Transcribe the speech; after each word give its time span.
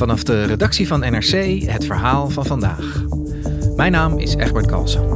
Vanaf 0.00 0.22
de 0.22 0.44
redactie 0.44 0.86
van 0.86 1.00
NRC 1.00 1.62
het 1.62 1.84
verhaal 1.84 2.30
van 2.30 2.44
vandaag. 2.46 3.02
Mijn 3.76 3.92
naam 3.92 4.18
is 4.18 4.34
Egbert 4.34 4.66
Kalsen. 4.66 5.08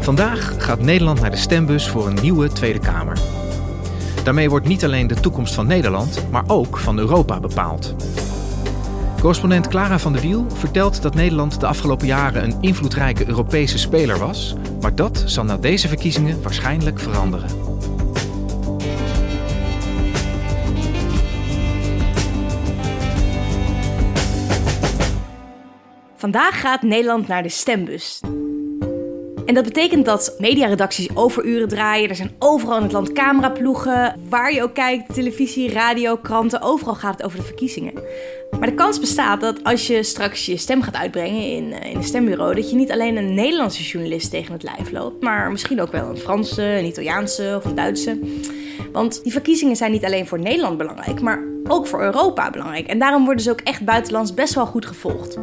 Vandaag 0.00 0.54
gaat 0.58 0.80
Nederland 0.80 1.20
naar 1.20 1.30
de 1.30 1.36
stembus 1.36 1.88
voor 1.88 2.06
een 2.06 2.18
nieuwe 2.22 2.48
Tweede 2.48 2.78
Kamer. 2.80 3.18
Daarmee 4.24 4.50
wordt 4.50 4.66
niet 4.66 4.84
alleen 4.84 5.06
de 5.06 5.20
toekomst 5.20 5.54
van 5.54 5.66
Nederland, 5.66 6.26
maar 6.30 6.44
ook 6.46 6.78
van 6.78 6.98
Europa 6.98 7.40
bepaald. 7.40 7.94
Correspondent 9.26 9.68
Clara 9.68 9.98
van 9.98 10.12
der 10.12 10.22
Wiel 10.22 10.46
vertelt 10.50 11.02
dat 11.02 11.14
Nederland 11.14 11.60
de 11.60 11.66
afgelopen 11.66 12.06
jaren 12.06 12.44
een 12.44 12.58
invloedrijke 12.60 13.28
Europese 13.28 13.78
speler 13.78 14.18
was, 14.18 14.54
maar 14.80 14.94
dat 14.94 15.22
zal 15.26 15.44
na 15.44 15.56
deze 15.56 15.88
verkiezingen 15.88 16.42
waarschijnlijk 16.42 16.98
veranderen. 16.98 17.48
Vandaag 26.16 26.60
gaat 26.60 26.82
Nederland 26.82 27.26
naar 27.26 27.42
de 27.42 27.48
stembus. 27.48 28.20
En 29.46 29.54
dat 29.54 29.64
betekent 29.64 30.04
dat 30.04 30.34
mediaredacties 30.38 31.08
overuren 31.14 31.68
draaien. 31.68 32.08
Er 32.08 32.16
zijn 32.16 32.34
overal 32.38 32.76
in 32.76 32.82
het 32.82 32.92
land 32.92 33.12
cameraploegen. 33.12 34.20
Waar 34.28 34.52
je 34.52 34.62
ook 34.62 34.74
kijkt, 34.74 35.14
televisie, 35.14 35.72
radio, 35.72 36.16
kranten, 36.16 36.62
overal 36.62 36.94
gaat 36.94 37.16
het 37.16 37.26
over 37.26 37.38
de 37.38 37.44
verkiezingen. 37.44 37.92
Maar 38.58 38.68
de 38.68 38.74
kans 38.74 39.00
bestaat 39.00 39.40
dat 39.40 39.64
als 39.64 39.86
je 39.86 40.02
straks 40.02 40.46
je 40.46 40.56
stem 40.56 40.82
gaat 40.82 40.96
uitbrengen 40.96 41.42
in, 41.42 41.72
eh, 41.72 41.90
in 41.90 41.96
een 41.96 42.04
stembureau, 42.04 42.54
dat 42.54 42.70
je 42.70 42.76
niet 42.76 42.92
alleen 42.92 43.16
een 43.16 43.34
Nederlandse 43.34 43.82
journalist 43.82 44.30
tegen 44.30 44.52
het 44.52 44.62
lijf 44.62 44.90
loopt, 44.90 45.22
maar 45.22 45.50
misschien 45.50 45.80
ook 45.80 45.92
wel 45.92 46.08
een 46.08 46.18
Franse, 46.18 46.62
een 46.62 46.84
Italiaanse 46.84 47.54
of 47.56 47.64
een 47.64 47.74
Duitse. 47.74 48.18
Want 48.92 49.22
die 49.22 49.32
verkiezingen 49.32 49.76
zijn 49.76 49.92
niet 49.92 50.04
alleen 50.04 50.26
voor 50.26 50.40
Nederland 50.40 50.78
belangrijk, 50.78 51.20
maar 51.20 51.44
ook 51.68 51.86
voor 51.86 52.02
Europa 52.02 52.50
belangrijk. 52.50 52.86
En 52.86 52.98
daarom 52.98 53.24
worden 53.24 53.42
ze 53.42 53.50
ook 53.50 53.60
echt 53.60 53.84
buitenlands 53.84 54.34
best 54.34 54.54
wel 54.54 54.66
goed 54.66 54.86
gevolgd. 54.86 55.38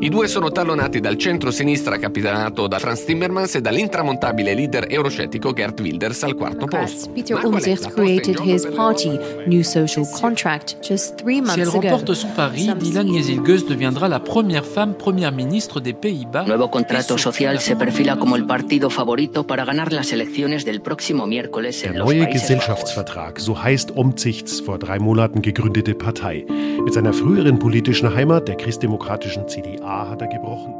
I 0.00 0.10
due 0.10 0.28
sono 0.28 0.52
tallonati 0.52 1.00
dal 1.00 1.16
centro-sinistra 1.16 1.98
capitanato 1.98 2.68
da 2.68 2.78
Frans 2.78 3.04
Timmermans 3.04 3.56
e 3.56 3.60
dall'intramontabile 3.60 4.54
leader 4.54 4.86
euroscettico 4.88 5.52
Gert 5.52 5.80
Wilders 5.80 6.22
al 6.22 6.36
quarto 6.36 6.66
posto. 6.66 7.10
Peter 7.10 7.36
Omtzigt 7.44 7.92
created 7.94 8.38
his 8.38 8.64
party, 8.76 9.18
New 9.46 9.62
Social 9.62 10.06
Contract, 10.20 10.76
just 10.88 11.16
three 11.16 11.40
months 11.40 11.54
si 11.54 11.60
elle 11.62 11.70
remporte 11.70 12.14
son 12.14 12.30
pari, 12.36 12.72
Dylan 12.78 13.08
Jezilgus 13.12 13.66
deviendra 13.66 14.06
la 14.06 14.20
première 14.20 14.64
femme 14.64 14.94
première 14.94 15.32
ministre 15.32 15.80
des 15.80 15.94
Pays-Bas. 15.94 16.46
Nuevo 16.46 16.70
contrato 16.70 17.18
social 17.18 17.58
se 17.58 17.74
perfila 17.74 18.16
como 18.16 18.36
el 18.36 18.46
partido 18.46 18.90
favorito 18.90 19.48
para 19.48 19.64
ganar 19.64 19.92
las 19.92 20.12
elecciones 20.12 20.64
del 20.64 20.80
próximo 20.80 21.26
miércoles 21.26 21.82
en 21.82 21.94
Der 21.94 21.98
los 21.98 22.06
neue 22.06 22.22
Países 22.22 22.42
Gesellschaftsvertrag, 22.42 23.40
so 23.40 23.60
heißt 23.60 23.96
Omzichts 23.96 24.60
vor 24.60 24.78
drei 24.78 25.00
Monaten 25.00 25.42
gegründete 25.42 25.96
Partei. 25.96 26.46
Mit 26.84 26.94
seiner 26.94 27.12
früheren 27.12 27.58
politischen 27.58 28.14
Heimat, 28.14 28.46
der 28.46 28.54
christdemokratischen 28.54 29.48
CDA, 29.48 29.87
hat 29.88 30.20
er 30.20 30.30
gebrochen. 30.30 30.74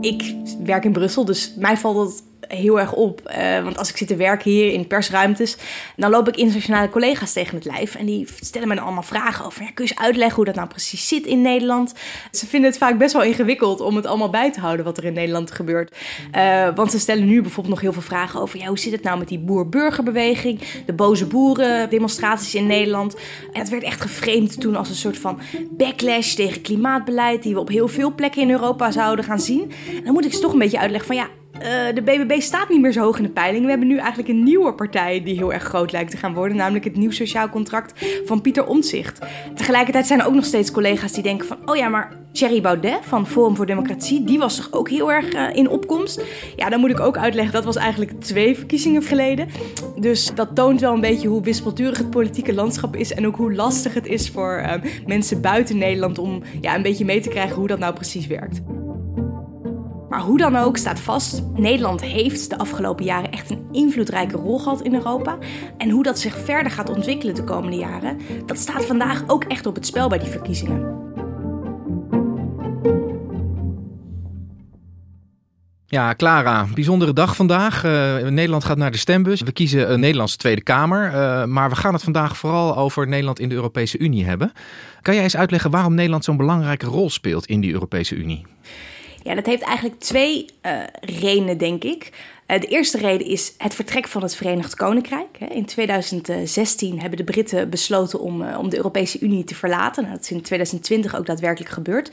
Ik 0.00 0.34
werk 0.64 0.84
in 0.84 0.92
Brussel, 0.92 1.24
dus 1.24 1.54
mij 1.58 1.76
valt 1.76 1.96
dat 1.96 2.22
heel 2.48 2.80
erg 2.80 2.92
op. 2.92 3.20
Eh, 3.20 3.62
want 3.62 3.78
als 3.78 3.90
ik 3.90 3.96
zit 3.96 4.08
te 4.08 4.16
werken 4.16 4.50
hier 4.50 4.72
in 4.72 4.86
persruimtes, 4.86 5.56
dan 5.96 6.10
loop 6.10 6.28
ik 6.28 6.36
internationale 6.36 6.88
collega's 6.88 7.32
tegen 7.32 7.54
het 7.54 7.64
lijf. 7.64 7.94
En 7.94 8.06
die 8.06 8.28
stellen 8.40 8.68
me 8.68 8.74
dan 8.74 8.84
allemaal 8.84 9.02
vragen 9.02 9.44
over, 9.44 9.62
ja, 9.62 9.70
kun 9.70 9.84
je 9.84 9.90
eens 9.90 10.00
uitleggen 10.00 10.36
hoe 10.36 10.44
dat 10.44 10.54
nou 10.54 10.68
precies 10.68 11.08
zit 11.08 11.26
in 11.26 11.42
Nederland? 11.42 11.94
Ze 12.32 12.46
vinden 12.46 12.70
het 12.70 12.78
vaak 12.78 12.98
best 12.98 13.12
wel 13.12 13.22
ingewikkeld 13.22 13.80
om 13.80 13.96
het 13.96 14.06
allemaal 14.06 14.30
bij 14.30 14.52
te 14.52 14.60
houden 14.60 14.84
wat 14.84 14.98
er 14.98 15.04
in 15.04 15.12
Nederland 15.12 15.50
gebeurt. 15.50 15.96
Eh, 16.32 16.68
want 16.74 16.90
ze 16.90 16.98
stellen 16.98 17.26
nu 17.26 17.40
bijvoorbeeld 17.42 17.74
nog 17.74 17.82
heel 17.82 17.92
veel 17.92 18.02
vragen 18.02 18.40
over, 18.40 18.58
ja, 18.58 18.66
hoe 18.66 18.78
zit 18.78 18.92
het 18.92 19.02
nou 19.02 19.18
met 19.18 19.28
die 19.28 19.38
boer-burgerbeweging, 19.38 20.60
de 20.86 20.92
boze 20.92 21.26
boeren, 21.26 21.90
demonstraties 21.90 22.54
in 22.54 22.66
Nederland. 22.66 23.14
En 23.52 23.60
het 23.60 23.68
werd 23.68 23.82
echt 23.82 24.00
geframed 24.00 24.60
toen 24.60 24.76
als 24.76 24.88
een 24.88 24.94
soort 24.94 25.18
van 25.18 25.40
backlash 25.70 26.34
tegen 26.34 26.62
klimaatbeleid, 26.62 27.42
die 27.42 27.54
we 27.54 27.60
op 27.60 27.68
heel 27.68 27.88
veel 27.88 28.14
plekken 28.14 28.42
in 28.42 28.50
Europa 28.50 28.90
zouden 28.90 29.24
gaan 29.24 29.40
zien. 29.40 29.72
En 29.96 30.04
dan 30.04 30.12
moet 30.12 30.24
ik 30.24 30.32
ze 30.32 30.40
toch 30.40 30.52
een 30.52 30.58
beetje 30.58 30.78
uitleggen 30.78 31.06
van, 31.06 31.16
ja, 31.16 31.28
eh, 31.60 31.94
de 31.94 32.02
BBB 32.02 32.40
staat 32.40 32.68
niet 32.68 32.80
meer 32.80 32.92
zo 32.92 33.00
hoog 33.00 33.16
in 33.16 33.22
de 33.22 33.28
peiling. 33.28 33.64
We 33.64 33.70
hebben 33.70 33.88
nu 33.88 33.96
eigenlijk 33.96 34.28
een 34.28 34.42
nieuwe 34.42 34.74
partij 34.74 35.22
die 35.22 35.36
heel 35.36 35.52
erg 35.52 35.62
groot 35.62 35.92
lijkt 35.92 36.10
te 36.10 36.16
gaan 36.16 36.34
worden. 36.34 36.56
Namelijk 36.56 36.84
het 36.84 36.96
Nieuw 36.96 37.10
Sociaal 37.10 37.48
Contract 37.48 38.06
van 38.24 38.40
Pieter 38.40 38.66
Omtzigt. 38.66 39.18
Tegelijkertijd 39.54 40.06
zijn 40.06 40.20
er 40.20 40.26
ook 40.26 40.34
nog 40.34 40.44
steeds 40.44 40.70
collega's 40.70 41.12
die 41.12 41.22
denken 41.22 41.46
van... 41.46 41.56
oh 41.64 41.76
ja, 41.76 41.88
maar 41.88 42.12
Thierry 42.32 42.60
Baudet 42.60 42.98
van 43.02 43.26
Forum 43.26 43.56
voor 43.56 43.66
Democratie... 43.66 44.24
die 44.24 44.38
was 44.38 44.56
toch 44.56 44.72
ook 44.72 44.88
heel 44.88 45.12
erg 45.12 45.32
eh, 45.32 45.56
in 45.56 45.68
opkomst? 45.68 46.24
Ja, 46.56 46.68
dan 46.68 46.80
moet 46.80 46.90
ik 46.90 47.00
ook 47.00 47.16
uitleggen, 47.16 47.52
dat 47.52 47.64
was 47.64 47.76
eigenlijk 47.76 48.20
twee 48.20 48.56
verkiezingen 48.56 49.02
geleden. 49.02 49.48
Dus 50.00 50.34
dat 50.34 50.54
toont 50.54 50.80
wel 50.80 50.94
een 50.94 51.00
beetje 51.00 51.28
hoe 51.28 51.42
wispelturig 51.42 51.98
het 51.98 52.10
politieke 52.10 52.54
landschap 52.54 52.96
is... 52.96 53.12
en 53.12 53.26
ook 53.26 53.36
hoe 53.36 53.54
lastig 53.54 53.94
het 53.94 54.06
is 54.06 54.30
voor 54.30 54.56
eh, 54.56 54.82
mensen 55.06 55.40
buiten 55.40 55.78
Nederland... 55.78 56.18
om 56.18 56.42
ja, 56.60 56.74
een 56.74 56.82
beetje 56.82 57.04
mee 57.04 57.20
te 57.20 57.28
krijgen 57.28 57.56
hoe 57.56 57.68
dat 57.68 57.78
nou 57.78 57.94
precies 57.94 58.26
werkt. 58.26 58.60
Maar 60.16 60.24
hoe 60.24 60.38
dan 60.38 60.56
ook 60.56 60.76
staat 60.76 61.00
vast, 61.00 61.42
Nederland 61.54 62.00
heeft 62.00 62.50
de 62.50 62.58
afgelopen 62.58 63.04
jaren 63.04 63.32
echt 63.32 63.50
een 63.50 63.68
invloedrijke 63.72 64.36
rol 64.36 64.58
gehad 64.58 64.82
in 64.82 64.94
Europa. 64.94 65.38
En 65.78 65.90
hoe 65.90 66.02
dat 66.02 66.18
zich 66.18 66.38
verder 66.38 66.72
gaat 66.72 66.90
ontwikkelen 66.90 67.34
de 67.34 67.44
komende 67.44 67.76
jaren, 67.76 68.18
dat 68.46 68.58
staat 68.58 68.84
vandaag 68.84 69.22
ook 69.26 69.44
echt 69.44 69.66
op 69.66 69.74
het 69.74 69.86
spel 69.86 70.08
bij 70.08 70.18
die 70.18 70.28
verkiezingen. 70.28 71.04
Ja, 75.86 76.14
Clara, 76.14 76.66
bijzondere 76.74 77.12
dag 77.12 77.36
vandaag. 77.36 77.84
Eh, 77.84 78.16
Nederland 78.28 78.64
gaat 78.64 78.78
naar 78.78 78.90
de 78.90 78.98
stembus. 78.98 79.40
We 79.40 79.52
kiezen 79.52 79.92
een 79.92 80.00
Nederlandse 80.00 80.36
Tweede 80.36 80.62
Kamer. 80.62 81.06
Eh, 81.06 81.44
maar 81.44 81.68
we 81.68 81.76
gaan 81.76 81.92
het 81.92 82.02
vandaag 82.02 82.36
vooral 82.36 82.76
over 82.76 83.08
Nederland 83.08 83.40
in 83.40 83.48
de 83.48 83.54
Europese 83.54 83.98
Unie 83.98 84.24
hebben. 84.24 84.52
Kan 85.02 85.14
jij 85.14 85.22
eens 85.22 85.36
uitleggen 85.36 85.70
waarom 85.70 85.94
Nederland 85.94 86.24
zo'n 86.24 86.36
belangrijke 86.36 86.86
rol 86.86 87.10
speelt 87.10 87.46
in 87.46 87.60
die 87.60 87.72
Europese 87.72 88.14
Unie? 88.14 88.46
Ja, 89.26 89.34
dat 89.34 89.46
heeft 89.46 89.62
eigenlijk 89.62 90.00
twee 90.00 90.46
uh, 90.66 90.82
redenen, 91.00 91.58
denk 91.58 91.84
ik. 91.84 92.12
Uh, 92.46 92.60
de 92.60 92.66
eerste 92.66 92.98
reden 92.98 93.26
is 93.26 93.54
het 93.58 93.74
vertrek 93.74 94.08
van 94.08 94.22
het 94.22 94.34
Verenigd 94.34 94.74
Koninkrijk. 94.74 95.38
In 95.48 95.64
2016 95.64 97.00
hebben 97.00 97.18
de 97.18 97.24
Britten 97.24 97.70
besloten 97.70 98.20
om, 98.20 98.42
uh, 98.42 98.58
om 98.58 98.68
de 98.68 98.76
Europese 98.76 99.20
Unie 99.20 99.44
te 99.44 99.54
verlaten. 99.54 100.02
Nou, 100.02 100.14
dat 100.14 100.24
is 100.24 100.30
in 100.30 100.42
2020 100.42 101.16
ook 101.16 101.26
daadwerkelijk 101.26 101.72
gebeurd. 101.72 102.10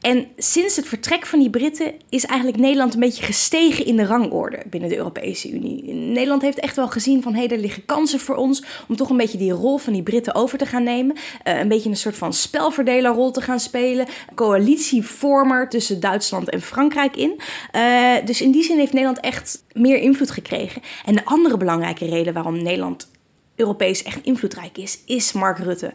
En 0.00 0.26
sinds 0.36 0.76
het 0.76 0.88
vertrek 0.88 1.26
van 1.26 1.38
die 1.38 1.50
Britten 1.50 1.92
is 2.08 2.24
eigenlijk 2.24 2.60
Nederland 2.60 2.94
een 2.94 3.00
beetje 3.00 3.22
gestegen 3.22 3.86
in 3.86 3.96
de 3.96 4.04
rangorde 4.04 4.62
binnen 4.70 4.88
de 4.88 4.96
Europese 4.96 5.50
Unie. 5.50 5.94
Nederland 5.94 6.42
heeft 6.42 6.60
echt 6.60 6.76
wel 6.76 6.88
gezien 6.88 7.22
van 7.22 7.34
hé, 7.34 7.38
hey, 7.38 7.50
er 7.50 7.58
liggen 7.58 7.84
kansen 7.84 8.20
voor 8.20 8.36
ons 8.36 8.64
om 8.88 8.96
toch 8.96 9.10
een 9.10 9.16
beetje 9.16 9.38
die 9.38 9.52
rol 9.52 9.78
van 9.78 9.92
die 9.92 10.02
Britten 10.02 10.34
over 10.34 10.58
te 10.58 10.66
gaan 10.66 10.82
nemen. 10.82 11.16
Uh, 11.16 11.58
een 11.58 11.68
beetje 11.68 11.90
een 11.90 11.96
soort 11.96 12.16
van 12.16 12.32
spelverdelerrol 12.32 13.30
te 13.30 13.40
gaan 13.40 13.60
spelen. 13.60 14.06
Coalitievormer 14.34 15.68
tussen 15.68 16.00
Duitsland 16.00 16.50
en 16.50 16.62
Frankrijk 16.62 17.16
in. 17.16 17.40
dus 18.24 18.40
in 18.40 18.50
die 18.50 18.62
zin 18.62 18.78
heeft 18.78 18.92
Nederland 18.92 19.20
echt 19.20 19.64
meer 19.76 19.98
invloed 19.98 20.30
gekregen. 20.30 20.82
En 21.04 21.14
de 21.14 21.24
andere 21.24 21.56
belangrijke 21.56 22.06
reden 22.06 22.34
waarom 22.34 22.62
Nederland 22.62 23.10
Europees 23.56 24.02
echt 24.02 24.24
invloedrijk 24.24 24.78
is, 24.78 24.98
is 25.06 25.32
Mark 25.32 25.58
Rutte. 25.58 25.94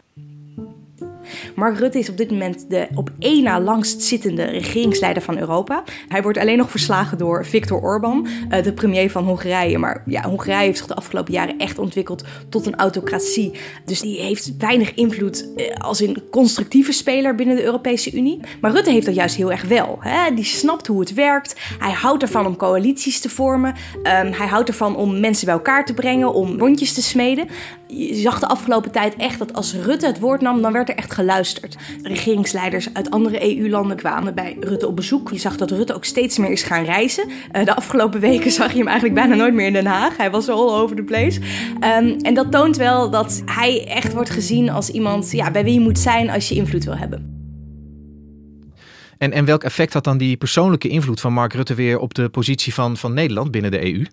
Mark 1.54 1.78
Rutte 1.78 1.98
is 1.98 2.08
op 2.08 2.16
dit 2.16 2.30
moment 2.30 2.64
de 2.68 2.88
op 2.94 3.10
één 3.18 3.42
na 3.42 3.60
langst 3.60 4.02
zittende 4.02 4.44
regeringsleider 4.44 5.22
van 5.22 5.38
Europa. 5.38 5.82
Hij 6.08 6.22
wordt 6.22 6.38
alleen 6.38 6.58
nog 6.58 6.70
verslagen 6.70 7.18
door 7.18 7.46
Viktor 7.46 7.80
Orban, 7.80 8.26
uh, 8.50 8.62
de 8.62 8.72
premier 8.72 9.10
van 9.10 9.24
Hongarije. 9.24 9.78
Maar 9.78 10.02
ja, 10.06 10.22
Hongarije 10.22 10.64
heeft 10.64 10.78
zich 10.78 10.86
de 10.86 10.94
afgelopen 10.94 11.32
jaren 11.32 11.58
echt 11.58 11.78
ontwikkeld 11.78 12.24
tot 12.48 12.66
een 12.66 12.76
autocratie. 12.76 13.52
Dus 13.84 14.00
die 14.00 14.20
heeft 14.20 14.56
weinig 14.58 14.94
invloed 14.94 15.48
uh, 15.56 15.66
als 15.78 16.00
een 16.00 16.22
constructieve 16.30 16.92
speler 16.92 17.34
binnen 17.34 17.56
de 17.56 17.64
Europese 17.64 18.12
Unie. 18.12 18.40
Maar 18.60 18.72
Rutte 18.72 18.90
heeft 18.90 19.06
dat 19.06 19.14
juist 19.14 19.36
heel 19.36 19.50
erg 19.50 19.62
wel. 19.62 19.96
Hè? 20.00 20.34
Die 20.34 20.44
snapt 20.44 20.86
hoe 20.86 21.00
het 21.00 21.14
werkt. 21.14 21.60
Hij 21.78 21.92
houdt 21.92 22.22
ervan 22.22 22.46
om 22.46 22.56
coalities 22.56 23.20
te 23.20 23.28
vormen. 23.28 23.74
Um, 23.96 24.32
hij 24.32 24.46
houdt 24.46 24.68
ervan 24.68 24.96
om 24.96 25.20
mensen 25.20 25.46
bij 25.46 25.54
elkaar 25.54 25.84
te 25.84 25.94
brengen, 25.94 26.34
om 26.34 26.58
rondjes 26.58 26.92
te 26.92 27.02
smeden. 27.02 27.48
Je 27.96 28.14
zag 28.14 28.38
de 28.38 28.46
afgelopen 28.46 28.90
tijd 28.90 29.16
echt 29.16 29.38
dat 29.38 29.52
als 29.52 29.74
Rutte 29.74 30.06
het 30.06 30.18
woord 30.18 30.40
nam, 30.40 30.62
dan 30.62 30.72
werd 30.72 30.88
er 30.88 30.94
echt 30.94 31.12
geluisterd. 31.12 31.76
Regeringsleiders 32.02 32.94
uit 32.94 33.10
andere 33.10 33.58
EU-landen 33.58 33.96
kwamen 33.96 34.34
bij 34.34 34.56
Rutte 34.60 34.86
op 34.86 34.96
bezoek. 34.96 35.30
Je 35.30 35.38
zag 35.38 35.56
dat 35.56 35.70
Rutte 35.70 35.94
ook 35.94 36.04
steeds 36.04 36.38
meer 36.38 36.50
is 36.50 36.62
gaan 36.62 36.84
reizen. 36.84 37.28
Uh, 37.28 37.64
de 37.64 37.76
afgelopen 37.76 38.20
weken 38.20 38.50
zag 38.60 38.72
je 38.72 38.78
hem 38.78 38.86
eigenlijk 38.86 39.20
bijna 39.20 39.34
nooit 39.34 39.54
meer 39.54 39.66
in 39.66 39.72
Den 39.72 39.86
Haag. 39.86 40.16
Hij 40.16 40.30
was 40.30 40.48
all 40.48 40.80
over 40.80 40.96
the 40.96 41.02
place. 41.02 41.40
Um, 41.74 42.16
en 42.20 42.34
dat 42.34 42.52
toont 42.52 42.76
wel 42.76 43.10
dat 43.10 43.42
hij 43.44 43.86
echt 43.86 44.12
wordt 44.12 44.30
gezien 44.30 44.70
als 44.70 44.88
iemand 44.88 45.30
ja, 45.30 45.50
bij 45.50 45.64
wie 45.64 45.74
je 45.74 45.80
moet 45.80 45.98
zijn 45.98 46.30
als 46.30 46.48
je 46.48 46.54
invloed 46.54 46.84
wil 46.84 46.96
hebben. 46.96 47.40
En, 49.18 49.32
en 49.32 49.44
welk 49.44 49.64
effect 49.64 49.92
had 49.92 50.04
dan 50.04 50.18
die 50.18 50.36
persoonlijke 50.36 50.88
invloed 50.88 51.20
van 51.20 51.32
Mark 51.32 51.52
Rutte 51.52 51.74
weer 51.74 51.98
op 51.98 52.14
de 52.14 52.28
positie 52.28 52.74
van, 52.74 52.96
van 52.96 53.14
Nederland 53.14 53.50
binnen 53.50 53.70
de 53.70 53.94
EU? 53.94 54.04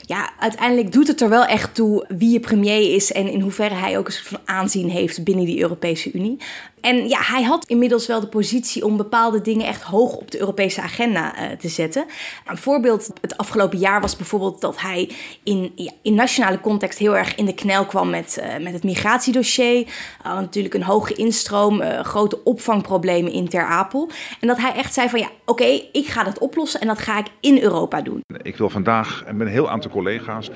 Ja, 0.00 0.30
uiteindelijk 0.38 0.92
doet 0.92 1.08
het 1.08 1.20
er 1.20 1.28
wel 1.28 1.44
echt 1.44 1.74
toe 1.74 2.04
wie 2.08 2.30
je 2.30 2.40
premier 2.40 2.94
is 2.94 3.12
en 3.12 3.28
in 3.28 3.40
hoeverre 3.40 3.74
hij 3.74 3.98
ook 3.98 4.06
een 4.06 4.12
soort 4.12 4.26
van 4.26 4.40
aanzien 4.44 4.88
heeft 4.88 5.24
binnen 5.24 5.44
die 5.44 5.60
Europese 5.60 6.12
Unie. 6.12 6.38
En 6.86 7.08
ja, 7.08 7.18
hij 7.20 7.42
had 7.42 7.64
inmiddels 7.64 8.06
wel 8.06 8.20
de 8.20 8.26
positie 8.26 8.84
om 8.84 8.96
bepaalde 8.96 9.40
dingen 9.40 9.66
echt 9.66 9.82
hoog 9.82 10.16
op 10.16 10.30
de 10.30 10.38
Europese 10.38 10.80
agenda 10.80 11.34
uh, 11.34 11.56
te 11.58 11.68
zetten. 11.68 12.04
Een 12.46 12.56
voorbeeld 12.56 13.10
het 13.20 13.36
afgelopen 13.36 13.78
jaar 13.78 14.00
was 14.00 14.16
bijvoorbeeld 14.16 14.60
dat 14.60 14.80
hij 14.80 15.10
in, 15.42 15.72
in 16.02 16.14
nationale 16.14 16.60
context 16.60 16.98
heel 16.98 17.16
erg 17.16 17.34
in 17.34 17.44
de 17.44 17.54
knel 17.54 17.86
kwam 17.86 18.10
met, 18.10 18.38
uh, 18.40 18.64
met 18.64 18.72
het 18.72 18.84
migratiedossier. 18.84 19.86
Natuurlijk 20.24 20.74
een 20.74 20.82
hoge 20.82 21.14
instroom, 21.14 21.82
grote 22.02 22.44
opvangproblemen 22.44 23.32
in 23.32 23.48
Ter 23.48 23.64
Apel. 23.64 24.10
En 24.40 24.48
dat 24.48 24.58
hij 24.58 24.72
echt 24.72 24.94
zei 24.94 25.08
van 25.08 25.20
ja, 25.20 25.28
oké, 25.44 25.80
ik 25.92 26.06
ga 26.06 26.24
dat 26.24 26.38
oplossen 26.38 26.80
en 26.80 26.86
dat 26.86 26.98
ga 26.98 27.18
ik 27.18 27.26
in 27.40 27.62
Europa 27.62 28.02
doen. 28.02 28.20
Ik 28.42 28.56
wil 28.56 28.70
vandaag 28.70 29.24
met 29.32 29.46
een 29.46 29.52
heel 29.52 29.70
aantal 29.70 29.90
collega's 29.90 30.50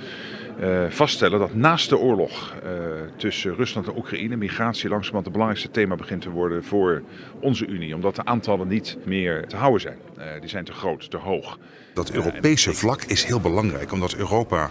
uh, 0.61 0.85
vaststellen 0.89 1.39
dat 1.39 1.55
naast 1.55 1.89
de 1.89 1.99
oorlog 1.99 2.55
uh, 2.65 2.71
tussen 3.17 3.55
Rusland 3.55 3.87
en 3.87 3.97
Oekraïne 3.97 4.37
migratie 4.37 4.89
langzamerhand 4.89 5.25
het 5.25 5.33
belangrijkste 5.33 5.71
thema 5.71 5.95
begint 5.95 6.23
te 6.23 6.31
worden 6.31 6.65
voor 6.65 7.03
onze 7.41 7.67
Unie. 7.67 7.95
Omdat 7.95 8.17
de 8.17 8.25
aantallen 8.25 8.69
niet 8.69 8.97
meer 9.05 9.47
te 9.47 9.57
houden 9.57 9.81
zijn. 9.81 9.97
Uh, 10.19 10.25
die 10.41 10.49
zijn 10.49 10.65
te 10.65 10.73
groot, 10.73 11.11
te 11.11 11.17
hoog. 11.17 11.59
Dat 11.95 12.11
Europese 12.11 12.75
vlak 12.75 13.03
is 13.03 13.25
heel 13.25 13.41
belangrijk, 13.41 13.93
omdat 13.93 14.15
Europa 14.15 14.71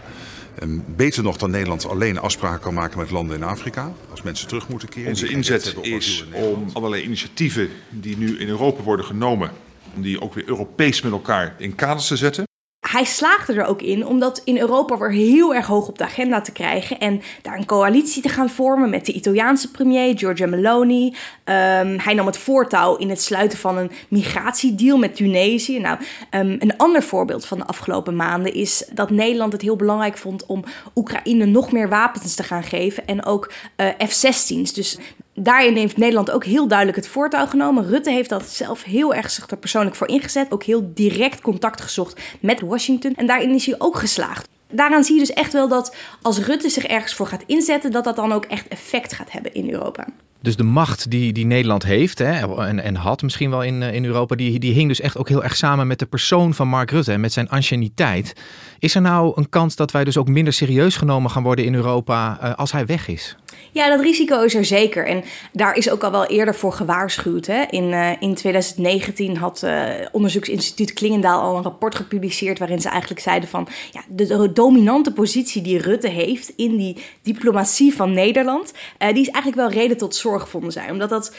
um, 0.63 0.83
beter 0.87 1.23
nog 1.23 1.37
dan 1.37 1.51
Nederland 1.51 1.87
alleen 1.87 2.19
afspraken 2.19 2.59
kan 2.59 2.73
maken 2.73 2.99
met 2.99 3.11
landen 3.11 3.35
in 3.35 3.43
Afrika. 3.43 3.91
Als 4.11 4.21
mensen 4.21 4.47
terug 4.47 4.67
moeten 4.67 4.89
keren. 4.89 5.09
Onze 5.09 5.27
inzet 5.27 5.75
is 5.81 6.25
om 6.33 6.65
allerlei 6.73 7.03
initiatieven 7.03 7.69
die 7.89 8.17
nu 8.17 8.39
in 8.39 8.47
Europa 8.47 8.83
worden 8.83 9.05
genomen, 9.05 9.51
om 9.95 10.01
die 10.01 10.21
ook 10.21 10.33
weer 10.33 10.47
Europees 10.47 11.01
met 11.01 11.11
elkaar 11.11 11.55
in 11.57 11.75
kaders 11.75 12.07
te 12.07 12.15
zetten 12.15 12.48
hij 12.91 13.03
slaagde 13.03 13.53
er 13.53 13.65
ook 13.65 13.81
in 13.81 14.05
om 14.05 14.19
dat 14.19 14.41
in 14.43 14.57
Europa 14.57 14.97
weer 14.97 15.11
heel 15.11 15.55
erg 15.55 15.67
hoog 15.67 15.87
op 15.87 15.97
de 15.97 16.03
agenda 16.03 16.41
te 16.41 16.51
krijgen. 16.51 16.99
En 16.99 17.21
daar 17.41 17.57
een 17.57 17.65
coalitie 17.65 18.21
te 18.21 18.29
gaan 18.29 18.49
vormen 18.49 18.89
met 18.89 19.05
de 19.05 19.13
Italiaanse 19.13 19.71
premier 19.71 20.17
Giorgia 20.17 20.47
Meloni. 20.47 21.05
Um, 21.07 21.99
hij 21.99 22.13
nam 22.13 22.25
het 22.25 22.37
voortouw 22.37 22.95
in 22.95 23.09
het 23.09 23.21
sluiten 23.21 23.57
van 23.57 23.77
een 23.77 23.91
migratiedeal 24.07 24.97
met 24.97 25.15
Tunesië. 25.15 25.79
Nou, 25.79 25.97
um, 26.31 26.55
een 26.59 26.77
ander 26.77 27.03
voorbeeld 27.03 27.45
van 27.45 27.57
de 27.57 27.65
afgelopen 27.65 28.15
maanden 28.15 28.53
is 28.53 28.89
dat 28.93 29.09
Nederland 29.09 29.53
het 29.53 29.61
heel 29.61 29.75
belangrijk 29.75 30.17
vond 30.17 30.45
om 30.45 30.63
Oekraïne 30.95 31.45
nog 31.45 31.71
meer 31.71 31.89
wapens 31.89 32.35
te 32.35 32.43
gaan 32.43 32.63
geven. 32.63 33.07
En 33.07 33.25
ook 33.25 33.51
uh, 33.77 33.87
F-16's. 34.07 34.73
Dus 34.73 34.97
daarin 35.39 35.75
heeft 35.75 35.97
Nederland 35.97 36.31
ook 36.31 36.45
heel 36.45 36.67
duidelijk 36.67 36.97
het 36.97 37.07
voortouw 37.07 37.45
genomen. 37.45 37.87
Rutte 37.87 38.11
heeft 38.11 38.29
dat 38.29 38.49
zelf 38.49 38.83
heel 38.83 39.13
erg 39.13 39.31
zich 39.31 39.49
er 39.49 39.57
persoonlijk 39.57 39.95
voor 39.95 40.07
ingezet. 40.07 40.51
Ook 40.51 40.63
heel 40.63 40.91
direct 40.93 41.41
contact 41.41 41.81
gezocht 41.81 42.21
met 42.39 42.61
Washington. 42.61 43.15
En 43.15 43.27
daarin 43.27 43.53
is 43.53 43.65
hij 43.65 43.75
ook 43.77 43.97
geslaagd. 43.97 44.47
Daaraan 44.71 45.03
zie 45.03 45.13
je 45.13 45.19
dus 45.19 45.33
echt 45.33 45.53
wel 45.53 45.67
dat 45.67 45.95
als 46.21 46.39
Rutte 46.39 46.69
zich 46.69 46.85
ergens 46.85 47.13
voor 47.13 47.27
gaat 47.27 47.43
inzetten, 47.45 47.91
dat 47.91 48.03
dat 48.03 48.15
dan 48.15 48.31
ook 48.31 48.45
echt 48.45 48.67
effect 48.67 49.13
gaat 49.13 49.31
hebben 49.31 49.53
in 49.53 49.69
Europa. 49.69 50.05
Dus 50.41 50.55
de 50.55 50.63
macht 50.63 51.11
die, 51.11 51.33
die 51.33 51.45
Nederland 51.45 51.83
heeft 51.83 52.19
hè, 52.19 52.63
en, 52.65 52.79
en 52.79 52.95
had 52.95 53.21
misschien 53.21 53.49
wel 53.49 53.63
in, 53.63 53.81
in 53.81 54.05
Europa, 54.05 54.35
die, 54.35 54.59
die 54.59 54.73
hing 54.73 54.87
dus 54.87 55.01
echt 55.01 55.17
ook 55.17 55.29
heel 55.29 55.43
erg 55.43 55.55
samen 55.55 55.87
met 55.87 55.99
de 55.99 56.05
persoon 56.05 56.53
van 56.53 56.67
Mark 56.67 56.91
Rutte 56.91 57.11
en 57.11 57.19
met 57.19 57.33
zijn 57.33 57.49
anciëniteit. 57.49 58.33
Is 58.79 58.95
er 58.95 59.01
nou 59.01 59.31
een 59.35 59.49
kans 59.49 59.75
dat 59.75 59.91
wij 59.91 60.03
dus 60.03 60.17
ook 60.17 60.27
minder 60.27 60.53
serieus 60.53 60.95
genomen 60.95 61.31
gaan 61.31 61.43
worden 61.43 61.65
in 61.65 61.75
Europa 61.75 62.39
uh, 62.43 62.55
als 62.55 62.71
hij 62.71 62.85
weg 62.85 63.07
is? 63.07 63.37
Ja, 63.71 63.89
dat 63.89 64.01
risico 64.01 64.41
is 64.41 64.55
er 64.55 64.65
zeker. 64.65 65.07
En 65.07 65.23
daar 65.51 65.75
is 65.75 65.89
ook 65.89 66.03
al 66.03 66.11
wel 66.11 66.25
eerder 66.25 66.55
voor 66.55 66.73
gewaarschuwd. 66.73 67.45
Hè. 67.45 67.63
In, 67.69 67.83
uh, 67.83 68.11
in 68.19 68.35
2019 68.35 69.37
had 69.37 69.61
uh, 69.63 69.89
onderzoeksinstituut 70.11 70.93
Klingendaal 70.93 71.41
al 71.41 71.55
een 71.55 71.63
rapport 71.63 71.95
gepubliceerd... 71.95 72.59
waarin 72.59 72.81
ze 72.81 72.89
eigenlijk 72.89 73.21
zeiden 73.21 73.49
van... 73.49 73.67
Ja, 73.91 74.01
de, 74.07 74.51
dominante 74.53 75.13
positie 75.13 75.61
die 75.61 75.77
Rutte 75.77 76.07
heeft 76.07 76.53
in 76.55 76.77
die 76.77 76.97
diplomatie 77.21 77.95
van 77.95 78.13
Nederland... 78.13 78.73
Uh, 78.99 79.07
die 79.07 79.21
is 79.21 79.29
eigenlijk 79.29 79.55
wel 79.55 79.81
reden 79.81 79.97
tot 79.97 80.15
zorg 80.15 80.41
gevonden 80.41 80.71
zijn. 80.71 80.91
Omdat 80.91 81.09
dat 81.09 81.35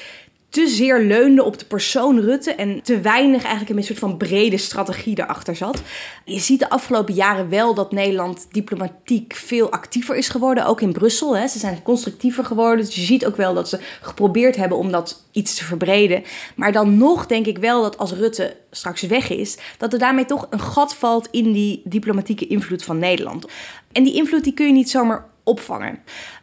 te 0.51 0.69
zeer 0.69 1.01
leunde 1.01 1.45
op 1.45 1.59
de 1.59 1.65
persoon 1.65 2.21
Rutte 2.21 2.55
en 2.55 2.83
te 2.83 3.01
weinig 3.01 3.43
eigenlijk 3.43 3.77
een 3.77 3.85
soort 3.85 3.99
van 3.99 4.17
brede 4.17 4.57
strategie 4.57 5.19
erachter 5.19 5.57
zat. 5.57 5.83
Je 6.25 6.39
ziet 6.39 6.59
de 6.59 6.71
afgelopen 6.71 7.15
jaren 7.15 7.49
wel 7.49 7.75
dat 7.75 7.93
Nederland 7.93 8.47
diplomatiek 8.51 9.35
veel 9.35 9.71
actiever 9.71 10.17
is 10.17 10.29
geworden, 10.29 10.67
ook 10.67 10.81
in 10.81 10.93
Brussel. 10.93 11.37
Hè. 11.37 11.49
Ze 11.49 11.59
zijn 11.59 11.83
constructiever 11.83 12.45
geworden, 12.45 12.85
dus 12.85 12.95
je 12.95 13.01
ziet 13.01 13.27
ook 13.27 13.37
wel 13.37 13.55
dat 13.55 13.69
ze 13.69 13.79
geprobeerd 14.01 14.57
hebben 14.57 14.79
om 14.79 14.91
dat 14.91 15.25
iets 15.33 15.55
te 15.55 15.65
verbreden. 15.65 16.23
Maar 16.55 16.73
dan 16.73 16.99
nog 16.99 17.27
denk 17.27 17.47
ik 17.47 17.59
wel 17.59 17.83
dat 17.83 17.99
als 17.99 18.13
Rutte 18.13 18.57
straks 18.71 19.03
weg 19.03 19.31
is, 19.31 19.59
dat 19.79 19.93
er 19.93 19.99
daarmee 19.99 20.25
toch 20.25 20.47
een 20.51 20.61
gat 20.61 20.95
valt 20.95 21.29
in 21.31 21.53
die 21.53 21.83
diplomatieke 21.85 22.47
invloed 22.47 22.85
van 22.85 22.99
Nederland. 22.99 23.47
En 23.93 24.05
die 24.05 24.15
invloed 24.15 24.45
die 24.45 24.55
kun 24.55 24.67
je 24.67 24.73
niet 24.73 24.91
zomaar 24.91 25.30
opvangen. 25.45 25.99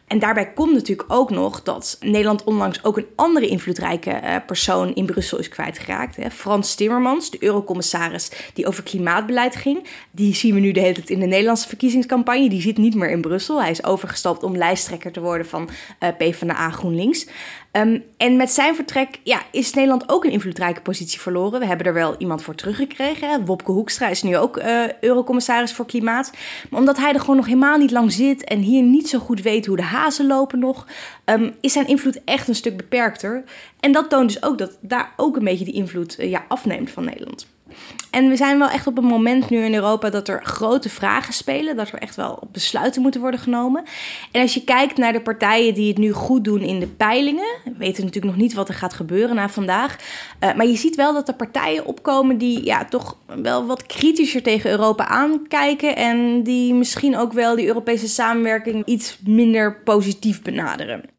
En 0.06 0.18
daarbij 0.18 0.52
komt 0.52 0.72
natuurlijk 0.72 1.12
ook 1.12 1.30
nog 1.30 1.62
dat 1.62 1.96
Nederland 2.00 2.44
onlangs 2.44 2.84
ook 2.84 2.96
een 2.96 3.06
andere 3.14 3.46
invloedrijke 3.46 4.10
uh, 4.10 4.36
persoon 4.46 4.94
in 4.94 5.06
Brussel 5.06 5.38
is 5.38 5.48
kwijtgeraakt. 5.48 6.16
Frans 6.32 6.74
Timmermans, 6.74 7.30
de 7.30 7.42
eurocommissaris 7.42 8.30
die 8.54 8.66
over 8.66 8.82
klimaatbeleid 8.82 9.56
ging. 9.56 9.86
Die 10.10 10.34
zien 10.34 10.54
we 10.54 10.60
nu 10.60 10.72
de 10.72 10.80
hele 10.80 10.94
tijd 10.94 11.10
in 11.10 11.20
de 11.20 11.26
Nederlandse 11.26 11.68
verkiezingscampagne. 11.68 12.48
Die 12.48 12.60
zit 12.60 12.76
niet 12.76 12.94
meer 12.94 13.10
in 13.10 13.20
Brussel. 13.20 13.60
Hij 13.60 13.70
is 13.70 13.84
overgestapt 13.84 14.42
om 14.42 14.56
lijsttrekker 14.56 15.12
te 15.12 15.20
worden 15.20 15.46
van 15.46 15.68
uh, 16.00 16.08
PvdA 16.18 16.70
GroenLinks. 16.70 17.26
Um, 17.78 18.04
en 18.16 18.36
met 18.36 18.50
zijn 18.50 18.74
vertrek 18.74 19.20
ja, 19.22 19.42
is 19.50 19.72
Nederland 19.72 20.08
ook 20.08 20.24
een 20.24 20.30
invloedrijke 20.30 20.80
positie 20.80 21.20
verloren. 21.20 21.60
We 21.60 21.66
hebben 21.66 21.86
er 21.86 21.94
wel 21.94 22.14
iemand 22.18 22.42
voor 22.42 22.54
teruggekregen. 22.54 23.44
Wopke 23.44 23.72
Hoekstra 23.72 24.08
is 24.08 24.22
nu 24.22 24.36
ook 24.36 24.56
uh, 24.56 24.92
eurocommissaris 25.00 25.72
voor 25.72 25.86
klimaat. 25.86 26.32
Maar 26.70 26.80
omdat 26.80 26.96
hij 26.96 27.12
er 27.12 27.20
gewoon 27.20 27.36
nog 27.36 27.46
helemaal 27.46 27.78
niet 27.78 27.90
lang 27.90 28.12
zit 28.12 28.44
en 28.44 28.58
hier 28.58 28.82
niet 28.82 29.08
zo 29.08 29.18
goed 29.18 29.42
weet 29.42 29.66
hoe 29.66 29.76
de 29.76 29.82
hazen 29.82 30.26
lopen 30.26 30.58
nog, 30.58 30.86
um, 31.24 31.54
is 31.60 31.72
zijn 31.72 31.86
invloed 31.86 32.24
echt 32.24 32.48
een 32.48 32.54
stuk 32.54 32.76
beperkter. 32.76 33.44
En 33.80 33.92
dat 33.92 34.10
toont 34.10 34.32
dus 34.32 34.42
ook 34.42 34.58
dat 34.58 34.78
daar 34.80 35.12
ook 35.16 35.36
een 35.36 35.44
beetje 35.44 35.64
die 35.64 35.74
invloed 35.74 36.18
uh, 36.18 36.30
ja, 36.30 36.44
afneemt 36.48 36.90
van 36.90 37.04
Nederland. 37.04 37.46
En 38.10 38.28
we 38.28 38.36
zijn 38.36 38.58
wel 38.58 38.68
echt 38.68 38.86
op 38.86 38.98
een 38.98 39.04
moment 39.04 39.50
nu 39.50 39.64
in 39.64 39.74
Europa 39.74 40.10
dat 40.10 40.28
er 40.28 40.44
grote 40.44 40.88
vragen 40.88 41.32
spelen. 41.32 41.76
Dat 41.76 41.88
er 41.88 41.98
echt 41.98 42.16
wel 42.16 42.48
besluiten 42.52 43.02
moeten 43.02 43.20
worden 43.20 43.40
genomen. 43.40 43.84
En 44.32 44.40
als 44.40 44.54
je 44.54 44.64
kijkt 44.64 44.96
naar 44.96 45.12
de 45.12 45.20
partijen 45.20 45.74
die 45.74 45.88
het 45.88 45.98
nu 45.98 46.12
goed 46.12 46.44
doen 46.44 46.60
in 46.60 46.80
de 46.80 46.86
peilingen. 46.86 47.48
We 47.64 47.74
weten 47.78 48.04
natuurlijk 48.04 48.34
nog 48.34 48.42
niet 48.42 48.54
wat 48.54 48.68
er 48.68 48.74
gaat 48.74 48.92
gebeuren 48.92 49.36
na 49.36 49.48
vandaag. 49.48 49.96
Uh, 50.40 50.54
maar 50.54 50.66
je 50.66 50.76
ziet 50.76 50.96
wel 50.96 51.12
dat 51.12 51.28
er 51.28 51.34
partijen 51.34 51.86
opkomen 51.86 52.38
die 52.38 52.64
ja, 52.64 52.84
toch 52.84 53.16
wel 53.42 53.66
wat 53.66 53.86
kritischer 53.86 54.42
tegen 54.42 54.70
Europa 54.70 55.06
aankijken. 55.06 55.96
En 55.96 56.42
die 56.42 56.74
misschien 56.74 57.16
ook 57.16 57.32
wel 57.32 57.56
die 57.56 57.66
Europese 57.66 58.08
samenwerking 58.08 58.86
iets 58.86 59.18
minder 59.24 59.82
positief 59.82 60.42
benaderen. 60.42 61.17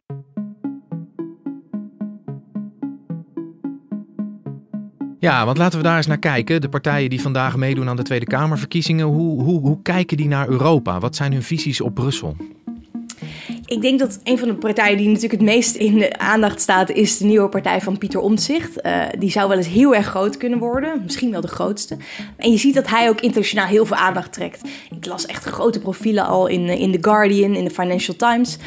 Ja, 5.20 5.46
want 5.46 5.58
laten 5.58 5.78
we 5.78 5.84
daar 5.84 5.98
eens 5.98 6.08
naar 6.08 6.18
kijken. 6.18 6.62
De 6.62 6.70
partijen 6.70 7.10
die 7.10 7.22
vandaag 7.22 7.56
meedoen 7.56 7.90
aan 7.90 7.96
de 7.96 8.04
Tweede 8.04 8.26
Kamerverkiezingen, 8.26 9.06
hoe, 9.06 9.44
hoe, 9.44 9.60
hoe 9.60 9.82
kijken 9.82 10.18
die 10.18 10.28
naar 10.28 10.48
Europa? 10.48 11.00
Wat 11.00 11.16
zijn 11.16 11.34
hun 11.34 11.44
visies 11.44 11.82
op 11.82 11.94
Brussel? 11.94 12.36
Ik 13.66 13.82
denk 13.82 14.00
dat 14.00 14.20
een 14.24 14.38
van 14.38 14.48
de 14.48 14.56
partijen 14.56 14.98
die 14.98 15.08
natuurlijk 15.08 15.34
het 15.34 15.42
meest 15.42 15.76
in 15.76 15.98
de 15.98 16.18
aandacht 16.18 16.62
staat, 16.62 16.90
is 16.90 17.18
de 17.18 17.26
nieuwe 17.26 17.50
partij 17.50 17.82
van 17.82 17.98
Pieter 17.98 18.20
Omtzigt. 18.20 18.86
Uh, 18.86 19.06
die 19.20 19.32
zou 19.32 19.48
wel 19.48 19.58
eens 19.58 19.68
heel 19.68 19.96
erg 19.96 20.06
groot 20.06 20.38
kunnen 20.38 20.60
worden, 20.60 21.02
misschien 21.04 21.32
wel 21.32 21.42
de 21.42 21.48
grootste. 21.48 21.98
En 22.38 22.52
je 22.52 22.58
ziet 22.58 22.74
dat 22.74 22.88
hij 22.88 23.10
ook 23.10 23.22
internationaal 23.22 23.66
heel 23.66 23.86
veel 23.86 23.98
aandacht 23.98 24.34
trekt. 24.34 24.62
Ik 24.92 25.06
las 25.06 25.26
echt 25.26 25.44
grote 25.44 25.80
profielen 25.80 26.26
al 26.26 26.48
in, 26.48 26.68
in 26.68 26.92
The 26.92 26.98
Guardian, 27.02 27.56
in 27.56 27.64
de 27.64 27.70
Financial 27.70 28.16
Times. 28.16 28.58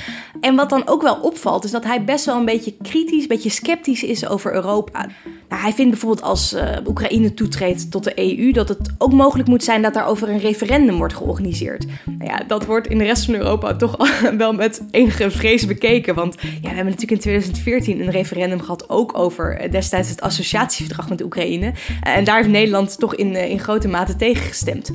En 0.41 0.57
wat 0.57 0.71
dan 0.71 0.89
ook 0.89 1.03
wel 1.03 1.15
opvalt, 1.15 1.65
is 1.65 1.71
dat 1.71 1.85
hij 1.85 2.05
best 2.05 2.25
wel 2.25 2.37
een 2.37 2.45
beetje 2.45 2.75
kritisch, 2.83 3.23
een 3.23 3.29
beetje 3.29 3.51
sceptisch 3.51 4.03
is 4.03 4.27
over 4.27 4.55
Europa. 4.55 5.07
Nou, 5.53 5.65
hij 5.65 5.73
vindt 5.73 5.91
bijvoorbeeld 5.91 6.23
als 6.27 6.53
uh, 6.53 6.63
Oekraïne 6.87 7.35
toetreedt 7.35 7.91
tot 7.91 8.05
de 8.05 8.39
EU, 8.39 8.53
dat 8.53 8.69
het 8.69 8.91
ook 8.99 9.13
mogelijk 9.13 9.49
moet 9.49 9.65
zijn 9.65 9.83
dat 9.83 9.95
daarover 9.95 10.29
een 10.29 10.39
referendum 10.39 10.97
wordt 10.97 11.15
georganiseerd. 11.15 11.87
Nou 12.05 12.31
ja, 12.31 12.43
dat 12.47 12.65
wordt 12.65 12.87
in 12.87 12.99
de 12.99 13.05
rest 13.05 13.25
van 13.25 13.35
Europa 13.35 13.77
toch 13.77 13.97
wel 14.39 14.53
met 14.53 14.83
enige 14.91 15.31
vrees 15.31 15.67
bekeken. 15.67 16.15
Want 16.15 16.37
ja, 16.43 16.49
we 16.61 16.67
hebben 16.67 16.85
natuurlijk 16.85 17.11
in 17.11 17.19
2014 17.19 18.01
een 18.01 18.11
referendum 18.11 18.61
gehad, 18.61 18.91
ook 18.91 19.19
over 19.19 19.57
eh, 19.57 19.71
destijds 19.71 20.09
het 20.09 20.21
associatieverdrag 20.21 21.09
met 21.09 21.23
Oekraïne. 21.23 21.73
Eh, 22.03 22.17
en 22.17 22.25
daar 22.25 22.37
heeft 22.37 22.49
Nederland 22.49 22.99
toch 22.99 23.15
in, 23.15 23.35
in 23.37 23.61
grote 23.61 23.89
mate 23.89 24.17
tegen 24.17 24.45
gestemd. 24.45 24.91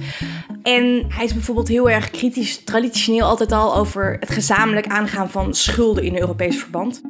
En 0.64 1.06
hij 1.08 1.26
is 1.26 1.34
bijvoorbeeld 1.34 1.68
heel 1.68 1.90
erg 1.90 2.12
kritisch, 2.12 2.64
traditioneel 2.64 3.26
altijd 3.26 3.52
al, 3.52 3.76
over 3.76 4.18
het 4.20 4.30
gezamenlijk 4.30 4.88
aangaan 4.88 5.30
van 5.30 5.54
schulden 5.54 6.04
in 6.04 6.20
Europees 6.20 6.58
verband. 6.58 7.02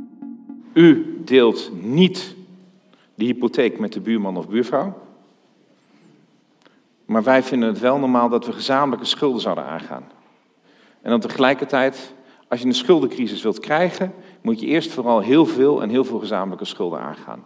U 0.73 1.05
deelt 1.25 1.71
niet 1.81 2.35
de 3.17 3.25
hypotheek 3.25 3.79
met 3.79 3.93
de 3.93 3.99
buurman 3.99 4.37
of 4.37 4.47
buurvrouw. 4.47 4.97
Maar 7.05 7.23
wij 7.23 7.43
vinden 7.43 7.69
het 7.69 7.79
wel 7.79 7.97
normaal 7.97 8.29
dat 8.29 8.45
we 8.45 8.51
gezamenlijke 8.51 9.05
schulden 9.05 9.41
zouden 9.41 9.65
aangaan. 9.65 10.03
En 11.01 11.09
dan 11.09 11.19
tegelijkertijd, 11.19 12.13
als 12.47 12.59
je 12.59 12.65
een 12.65 12.73
schuldencrisis 12.73 13.41
wilt 13.41 13.59
krijgen, 13.59 14.13
moet 14.41 14.59
je 14.59 14.65
eerst 14.65 14.91
vooral 14.91 15.19
heel 15.19 15.45
veel 15.45 15.81
en 15.81 15.89
heel 15.89 16.03
veel 16.03 16.19
gezamenlijke 16.19 16.65
schulden 16.65 16.99
aangaan. 16.99 17.43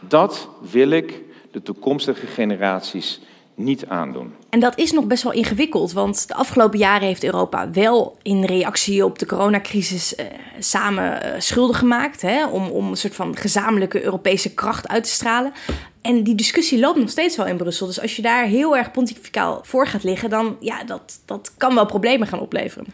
Dat 0.00 0.48
wil 0.60 0.90
ik 0.90 1.22
de 1.50 1.62
toekomstige 1.62 2.26
generaties 2.26 3.20
niet 3.56 3.86
aandoen. 3.86 4.32
En 4.48 4.60
dat 4.60 4.78
is 4.78 4.92
nog 4.92 5.04
best 5.04 5.22
wel 5.22 5.32
ingewikkeld, 5.32 5.92
want 5.92 6.28
de 6.28 6.34
afgelopen 6.34 6.78
jaren 6.78 7.06
heeft 7.06 7.24
Europa 7.24 7.70
wel 7.70 8.16
in 8.22 8.44
reactie 8.44 9.04
op 9.04 9.18
de 9.18 9.26
coronacrisis 9.26 10.14
uh, 10.14 10.26
samen 10.58 11.26
uh, 11.26 11.40
schulden 11.40 11.76
gemaakt, 11.76 12.22
hè, 12.22 12.46
om, 12.46 12.68
om 12.68 12.90
een 12.90 12.96
soort 12.96 13.14
van 13.14 13.36
gezamenlijke 13.36 14.02
Europese 14.02 14.54
kracht 14.54 14.88
uit 14.88 15.04
te 15.04 15.10
stralen. 15.10 15.52
En 16.00 16.22
die 16.22 16.34
discussie 16.34 16.78
loopt 16.78 16.98
nog 16.98 17.10
steeds 17.10 17.36
wel 17.36 17.46
in 17.46 17.56
Brussel. 17.56 17.86
Dus 17.86 18.00
als 18.00 18.16
je 18.16 18.22
daar 18.22 18.44
heel 18.44 18.76
erg 18.76 18.90
pontificaal 18.90 19.60
voor 19.62 19.86
gaat 19.86 20.04
liggen, 20.04 20.30
dan 20.30 20.56
ja, 20.60 20.84
dat, 20.84 21.20
dat 21.24 21.52
kan 21.56 21.74
wel 21.74 21.86
problemen 21.86 22.26
gaan 22.26 22.40
opleveren. 22.40 22.86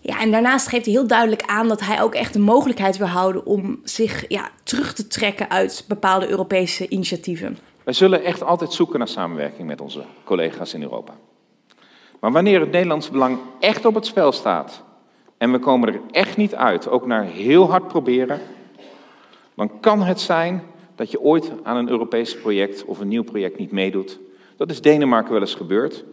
Ja, 0.00 0.20
en 0.20 0.30
daarnaast 0.30 0.68
geeft 0.68 0.84
hij 0.84 0.94
heel 0.94 1.06
duidelijk 1.06 1.42
aan 1.42 1.68
dat 1.68 1.80
hij 1.80 2.02
ook 2.02 2.14
echt 2.14 2.32
de 2.32 2.38
mogelijkheid 2.38 2.96
wil 2.96 3.06
houden 3.06 3.46
om 3.46 3.80
zich 3.84 4.24
ja, 4.28 4.50
terug 4.62 4.94
te 4.94 5.06
trekken 5.06 5.50
uit 5.50 5.84
bepaalde 5.88 6.28
Europese 6.28 6.88
initiatieven. 6.88 7.58
Wij 7.92 8.00
zullen 8.00 8.24
echt 8.24 8.42
altijd 8.42 8.72
zoeken 8.72 8.98
naar 8.98 9.08
samenwerking 9.08 9.66
met 9.66 9.80
onze 9.80 10.02
collega's 10.24 10.74
in 10.74 10.82
Europa. 10.82 11.12
Maar 12.20 12.32
wanneer 12.32 12.60
het 12.60 12.70
Nederlands 12.70 13.10
belang 13.10 13.38
echt 13.60 13.84
op 13.84 13.94
het 13.94 14.06
spel 14.06 14.32
staat 14.32 14.82
en 15.38 15.52
we 15.52 15.58
komen 15.58 15.88
er 15.88 16.00
echt 16.10 16.36
niet 16.36 16.54
uit, 16.54 16.88
ook 16.88 17.06
naar 17.06 17.24
heel 17.24 17.70
hard 17.70 17.88
proberen, 17.88 18.40
dan 19.54 19.80
kan 19.80 20.02
het 20.02 20.20
zijn 20.20 20.62
dat 20.94 21.10
je 21.10 21.20
ooit 21.20 21.52
aan 21.62 21.76
een 21.76 21.88
Europees 21.88 22.36
project 22.36 22.84
of 22.84 23.00
een 23.00 23.08
nieuw 23.08 23.24
project 23.24 23.58
niet 23.58 23.72
meedoet. 23.72 24.18
Dat 24.56 24.70
is 24.70 24.80
Denemarken 24.80 25.32
wel 25.32 25.40
eens 25.40 25.54
gebeurd. 25.54 26.04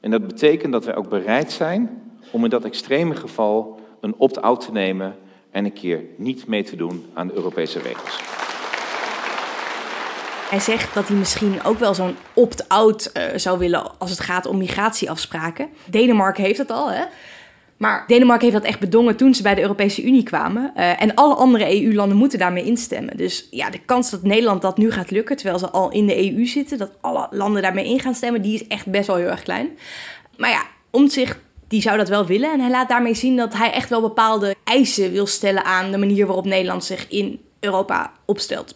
En 0.00 0.10
dat 0.10 0.26
betekent 0.26 0.72
dat 0.72 0.84
wij 0.84 0.96
ook 0.96 1.08
bereid 1.08 1.52
zijn 1.52 2.02
om 2.30 2.44
in 2.44 2.50
dat 2.50 2.64
extreme 2.64 3.14
geval 3.14 3.80
een 4.00 4.14
opt-out 4.16 4.60
te 4.60 4.72
nemen 4.72 5.16
en 5.50 5.64
een 5.64 5.72
keer 5.72 6.02
niet 6.16 6.46
mee 6.46 6.62
te 6.62 6.76
doen 6.76 7.06
aan 7.14 7.26
de 7.26 7.34
Europese 7.34 7.78
regels. 7.78 8.35
Hij 10.50 10.60
zegt 10.60 10.94
dat 10.94 11.08
hij 11.08 11.16
misschien 11.16 11.62
ook 11.64 11.78
wel 11.78 11.94
zo'n 11.94 12.16
opt-out 12.34 13.10
uh, 13.14 13.22
zou 13.36 13.58
willen 13.58 13.98
als 13.98 14.10
het 14.10 14.20
gaat 14.20 14.46
om 14.46 14.56
migratieafspraken. 14.56 15.68
Denemarken 15.84 16.44
heeft 16.44 16.58
dat 16.58 16.70
al, 16.70 16.90
hè? 16.90 17.04
Maar 17.76 18.04
Denemarken 18.06 18.48
heeft 18.48 18.62
dat 18.62 18.70
echt 18.70 18.80
bedongen 18.80 19.16
toen 19.16 19.34
ze 19.34 19.42
bij 19.42 19.54
de 19.54 19.60
Europese 19.60 20.02
Unie 20.02 20.22
kwamen. 20.22 20.72
Uh, 20.76 21.02
en 21.02 21.14
alle 21.14 21.34
andere 21.34 21.82
EU-landen 21.82 22.16
moeten 22.16 22.38
daarmee 22.38 22.64
instemmen. 22.64 23.16
Dus 23.16 23.48
ja, 23.50 23.70
de 23.70 23.78
kans 23.78 24.10
dat 24.10 24.22
Nederland 24.22 24.62
dat 24.62 24.78
nu 24.78 24.90
gaat 24.90 25.10
lukken, 25.10 25.36
terwijl 25.36 25.58
ze 25.58 25.70
al 25.70 25.90
in 25.90 26.06
de 26.06 26.32
EU 26.32 26.46
zitten, 26.46 26.78
dat 26.78 26.90
alle 27.00 27.28
landen 27.30 27.62
daarmee 27.62 27.88
in 27.88 28.00
gaan 28.00 28.14
stemmen, 28.14 28.42
die 28.42 28.54
is 28.54 28.66
echt 28.66 28.86
best 28.86 29.06
wel 29.06 29.16
heel 29.16 29.30
erg 29.30 29.42
klein. 29.42 29.68
Maar 30.36 30.50
ja, 30.50 30.62
om 30.90 31.08
zich 31.08 31.38
die 31.68 31.80
zou 31.80 31.96
dat 31.96 32.08
wel 32.08 32.26
willen. 32.26 32.52
En 32.52 32.60
hij 32.60 32.70
laat 32.70 32.88
daarmee 32.88 33.14
zien 33.14 33.36
dat 33.36 33.54
hij 33.54 33.72
echt 33.72 33.88
wel 33.88 34.00
bepaalde 34.00 34.54
eisen 34.64 35.12
wil 35.12 35.26
stellen 35.26 35.64
aan 35.64 35.90
de 35.90 35.98
manier 35.98 36.26
waarop 36.26 36.44
Nederland 36.44 36.84
zich 36.84 37.08
in 37.08 37.40
Europa 37.60 38.12
opstelt. 38.24 38.75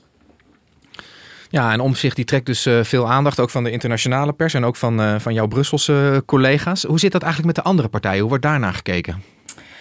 Ja, 1.52 1.72
en 1.72 1.80
Omzicht 1.80 2.16
die 2.16 2.24
trekt 2.24 2.46
dus 2.46 2.66
uh, 2.66 2.82
veel 2.82 3.10
aandacht, 3.10 3.40
ook 3.40 3.50
van 3.50 3.64
de 3.64 3.70
internationale 3.70 4.32
pers 4.32 4.54
en 4.54 4.64
ook 4.64 4.76
van, 4.76 5.00
uh, 5.00 5.14
van 5.18 5.34
jouw 5.34 5.46
Brusselse 5.46 6.22
collega's. 6.26 6.82
Hoe 6.82 6.98
zit 6.98 7.12
dat 7.12 7.22
eigenlijk 7.22 7.54
met 7.54 7.64
de 7.64 7.70
andere 7.70 7.88
partijen? 7.88 8.20
Hoe 8.20 8.28
wordt 8.28 8.44
daarna 8.44 8.72
gekeken? 8.72 9.22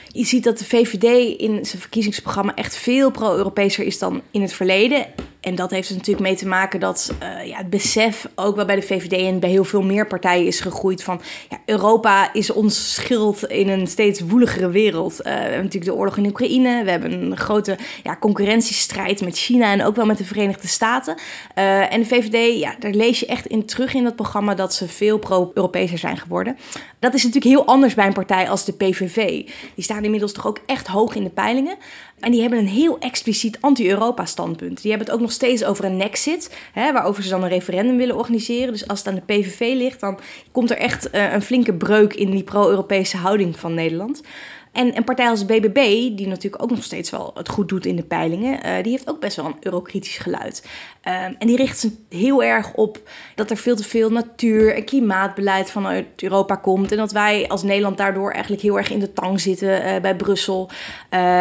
Je 0.08 0.26
ziet 0.26 0.44
dat 0.44 0.58
de 0.58 0.66
VVD 0.66 1.38
in 1.40 1.66
zijn 1.66 1.82
verkiezingsprogramma 1.82 2.56
echt 2.56 2.76
veel 2.76 3.12
pro-Europeeser 3.12 3.86
is 3.86 4.00
dan 4.00 4.22
in 4.32 4.42
het 4.42 4.54
verleden. 4.54 5.06
En 5.40 5.56
dat 5.56 5.72
heeft 5.72 5.90
er 5.90 5.96
natuurlijk 5.96 6.26
mee 6.28 6.36
te 6.36 6.48
maken 6.48 6.80
dat 6.80 7.14
uh, 7.24 7.48
ja, 7.48 7.58
het 7.58 7.70
besef 7.70 8.30
ook 8.36 8.56
wel 8.56 8.66
bij 8.66 8.76
de 8.76 8.82
VVD 8.82 9.14
en 9.14 9.40
bij 9.40 9.50
heel 9.50 9.64
veel 9.64 9.82
meer 9.82 10.08
partijen 10.08 10.46
is 10.46 10.60
gegroeid 10.60 11.04
van 11.04 11.22
ja, 11.50 11.58
Europa 11.66 12.34
is 12.34 12.52
ons 12.52 12.94
schild 12.94 13.44
in 13.44 13.70
een 13.70 13.88
steeds 13.88 14.20
woeligere 14.20 14.70
wereld. 14.70 15.12
Uh, 15.12 15.24
we 15.24 15.30
hebben 15.30 15.64
natuurlijk 15.64 15.92
de 15.92 15.98
oorlog 15.98 16.18
in 16.18 16.26
Oekraïne, 16.26 16.84
we 16.84 16.92
hebben 16.92 17.12
een 17.12 17.38
grote 17.38 17.78
ja, 18.04 18.18
concurrentiestrijd 18.20 19.22
met 19.22 19.38
China 19.38 19.72
en 19.72 19.84
ook 19.84 19.96
wel 19.96 20.06
met 20.06 20.18
de 20.18 20.26
Verenigde 20.26 20.68
Staten. 20.68 21.16
Uh, 21.56 21.94
en 21.94 22.00
de 22.00 22.06
VVD, 22.06 22.60
ja, 22.60 22.76
daar 22.80 22.92
lees 22.92 23.20
je 23.20 23.26
echt 23.26 23.46
in 23.46 23.66
terug 23.66 23.94
in 23.94 24.04
dat 24.04 24.16
programma 24.16 24.56
dat 24.56 24.74
ze 24.74 24.88
veel 24.88 25.18
pro-Europeeser 25.18 25.98
zijn 25.98 26.18
geworden. 26.18 26.58
Dat 27.00 27.14
is 27.14 27.24
natuurlijk 27.24 27.56
heel 27.56 27.66
anders 27.66 27.94
bij 27.94 28.06
een 28.06 28.14
partij 28.14 28.50
als 28.50 28.66
de 28.66 28.74
PVV. 28.74 29.26
Die 29.76 29.84
staan 29.84 30.04
inmiddels 30.04 30.34
toch 30.34 30.48
ook 30.48 30.60
echt 30.66 30.88
hoog 30.88 31.16
in 31.16 31.24
de 31.24 31.30
peilingen. 31.30 31.78
En 32.20 32.32
die 32.32 32.42
hebben 32.42 32.60
een 32.60 32.68
heel 32.68 33.00
expliciet 33.00 33.58
anti-Europa 33.62 34.26
standpunt. 34.26 34.82
Die 34.82 34.90
hebben 34.90 35.08
het 35.08 35.16
ook 35.16 35.22
nog 35.22 35.32
steeds 35.32 35.64
over 35.64 35.86
een 35.86 35.98
nexit, 35.98 36.58
hè, 36.74 36.92
waarover 36.92 37.24
ze 37.24 37.30
dan 37.30 37.44
een 37.44 37.50
referendum 37.50 37.98
willen 37.98 38.18
organiseren. 38.18 38.72
Dus 38.72 38.88
als 38.88 39.00
het 39.00 39.08
aan 39.08 39.16
de 39.16 39.34
PVV 39.34 39.74
ligt, 39.76 40.00
dan 40.00 40.20
komt 40.52 40.72
er 40.72 40.78
echt 40.78 41.16
uh, 41.16 41.34
een 41.34 41.42
flinke 41.42 41.74
breuk 41.74 42.14
in 42.14 42.32
die 42.32 42.44
pro-Europese 42.44 43.18
houding 43.18 43.60
van 43.60 43.74
Nederland. 43.74 44.22
En 44.72 44.98
een 44.98 45.04
partij 45.04 45.30
als 45.30 45.46
BBB, 45.46 45.76
die 46.18 46.28
natuurlijk 46.28 46.64
ook 46.64 46.70
nog 46.70 46.84
steeds 46.84 47.10
wel 47.10 47.32
het 47.34 47.50
goed 47.50 47.70
doet 47.70 47.86
in 47.86 47.96
de 47.96 48.04
peilingen, 48.04 48.66
uh, 48.66 48.84
die 48.84 48.92
heeft 48.92 49.10
ook 49.10 49.20
best 49.20 49.36
wel 49.36 49.46
een 49.46 49.58
eurokritisch 49.60 50.18
geluid. 50.18 50.68
Uh, 51.08 51.24
en 51.24 51.48
die 51.48 51.56
richt 51.56 51.80
zich 51.80 51.92
heel 52.10 52.44
erg 52.44 52.74
op 52.74 53.00
dat 53.36 53.50
er 53.50 53.58
veel 53.58 53.76
te 53.76 53.84
veel 53.84 54.10
natuur- 54.10 54.76
en 54.76 54.84
klimaatbeleid 54.84 55.72
vanuit 55.72 56.06
Europa 56.16 56.56
komt. 56.56 56.92
En 56.92 56.98
dat 56.98 57.12
wij 57.12 57.48
als 57.48 57.64
Nederland 57.64 57.98
daardoor 57.98 58.32
eigenlijk 58.32 58.62
heel 58.62 58.78
erg 58.78 58.92
in 58.92 59.00
de 59.00 59.14
tang 59.14 59.42
zitten 59.42 59.86
uh, 59.86 60.02
bij 60.02 60.16
Brussel. 60.16 60.70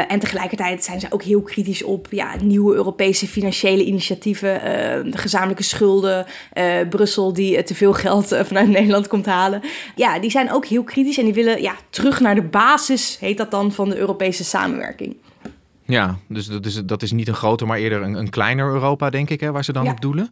en 0.08 0.18
tegelijkertijd 0.18 0.84
zijn 0.84 1.00
ze 1.00 1.06
ook 1.10 1.22
heel 1.22 1.42
kritisch 1.42 1.82
op 1.82 2.06
ja, 2.10 2.34
nieuwe 2.42 2.74
Europese 2.74 3.26
financiële 3.26 3.84
initiatieven, 3.84 4.60
de 5.10 5.18
gezamenlijke 5.18 5.62
schulden, 5.62 6.26
Brussel 6.88 7.32
die 7.32 7.62
te 7.62 7.74
veel 7.74 7.92
geld 7.92 8.36
vanuit 8.42 8.68
Nederland 8.68 9.06
komt 9.06 9.26
halen. 9.26 9.62
Ja, 9.94 10.18
die 10.18 10.30
zijn 10.30 10.52
ook 10.52 10.66
heel 10.66 10.84
kritisch 10.84 11.18
en 11.18 11.24
die 11.24 11.34
willen 11.34 11.62
ja, 11.62 11.74
terug 11.90 12.20
naar 12.20 12.34
de 12.34 12.42
basis 12.42 13.16
heet 13.20 13.38
dat 13.38 13.50
dan 13.50 13.72
van 13.72 13.88
de 13.88 13.96
Europese 13.96 14.44
samenwerking. 14.44 15.16
Ja, 15.88 16.18
dus 16.26 16.46
dat 16.46 16.66
is, 16.66 16.74
dat 16.84 17.02
is 17.02 17.12
niet 17.12 17.28
een 17.28 17.34
groter, 17.34 17.66
maar 17.66 17.78
eerder 17.78 18.02
een, 18.02 18.14
een 18.14 18.30
kleiner 18.30 18.66
Europa, 18.66 19.10
denk 19.10 19.30
ik, 19.30 19.40
hè, 19.40 19.52
waar 19.52 19.64
ze 19.64 19.72
dan 19.72 19.88
op 19.88 20.00
doelen. 20.00 20.30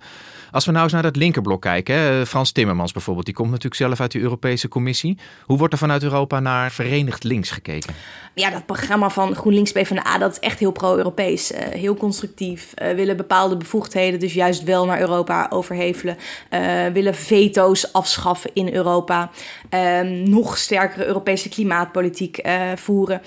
Als 0.50 0.64
we 0.64 0.70
nou 0.70 0.84
eens 0.84 0.92
naar 0.92 1.02
dat 1.02 1.16
linkerblok 1.16 1.62
kijken, 1.62 1.94
hè, 1.94 2.26
Frans 2.26 2.52
Timmermans 2.52 2.92
bijvoorbeeld, 2.92 3.26
die 3.26 3.34
komt 3.34 3.48
natuurlijk 3.50 3.75
zelf 3.75 4.00
uit 4.00 4.12
de 4.12 4.20
Europese 4.20 4.68
Commissie. 4.68 5.18
Hoe 5.44 5.58
wordt 5.58 5.72
er 5.72 5.78
vanuit 5.78 6.02
Europa 6.02 6.40
naar 6.40 6.70
Verenigd 6.70 7.25
Links 7.25 7.50
gekeken? 7.50 7.94
Ja, 8.34 8.50
dat 8.50 8.66
programma 8.66 9.10
van 9.10 9.34
GroenLinks 9.34 9.72
PvdA, 9.72 10.18
dat 10.18 10.32
is 10.32 10.38
echt 10.38 10.58
heel 10.58 10.72
pro-Europees. 10.72 11.52
Uh, 11.52 11.58
heel 11.58 11.94
constructief. 11.94 12.72
Uh, 12.82 12.94
willen 12.94 13.16
bepaalde 13.16 13.56
bevoegdheden 13.56 14.20
dus 14.20 14.34
juist 14.34 14.64
wel 14.64 14.86
naar 14.86 15.00
Europa 15.00 15.46
overhevelen. 15.50 16.16
Uh, 16.50 16.86
willen 16.86 17.14
veto's 17.14 17.92
afschaffen 17.92 18.50
in 18.54 18.75
Europa. 18.75 19.30
Ehm, 19.68 20.30
nog 20.30 20.58
sterkere 20.58 21.06
Europese 21.06 21.48
klimaatpolitiek 21.48 22.40
voeren. 22.75 23.20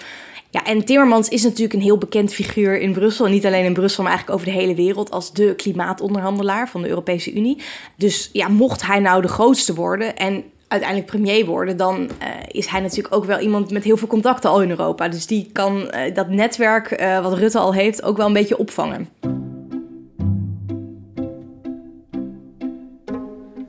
Ja, 0.52 0.66
en 0.66 0.86
Timmermans 0.86 1.30
is 1.30 1.44
natuurlijk 1.44 1.74
een 1.74 1.82
heel 1.82 1.98
bekend 1.98 2.34
figuur 2.34 2.80
in 2.80 2.94
Brussel. 2.94 3.26
Niet 3.26 3.46
alleen 3.46 3.66
in 3.66 3.74
Brussel, 3.74 4.04
maar 4.04 4.12
eigenlijk 4.12 4.42
over 4.42 4.54
de 4.54 4.60
hele 4.60 4.76
wereld 4.76 5.12
als 5.12 5.34
de 5.34 5.54
klimaatonderhandelaar 5.56 6.70
van 6.70 6.82
de 6.82 6.90
Europese 6.90 7.34
Unie. 7.34 7.58
Dus 7.96 8.30
ja, 8.34 8.48
mocht 8.48 8.86
hij 8.86 9.00
nou 9.00 9.22
de 9.22 9.28
grootste 9.28 9.74
worden 9.74 10.18
en 10.18 10.44
uiteindelijk 10.68 11.12
premier 11.12 11.46
worden, 11.46 11.78
dan 11.78 12.00
uh, 12.00 12.10
is 12.48 12.68
hij 12.68 12.80
natuurlijk 12.80 13.16
ook 13.16 13.26
wel 13.26 13.40
iemand 13.40 13.72
met 13.72 13.84
heel 13.84 13.98
veel 13.98 14.08
contacten 14.08 14.50
al 14.50 14.62
in 14.62 14.70
Europa. 14.70 15.08
Dus 15.08 15.28
die 15.28 15.50
kan 15.54 15.78
uh, 15.78 16.16
dat 16.16 16.30
netwerk 16.30 17.02
uh, 17.02 17.22
wat 17.22 17.34
Rutte 17.34 17.60
al 17.60 17.74
heeft 17.74 18.04
ook 18.04 18.18
wel 18.18 18.28
een 18.28 18.34
beetje 18.34 18.58
opvangen. 18.58 19.10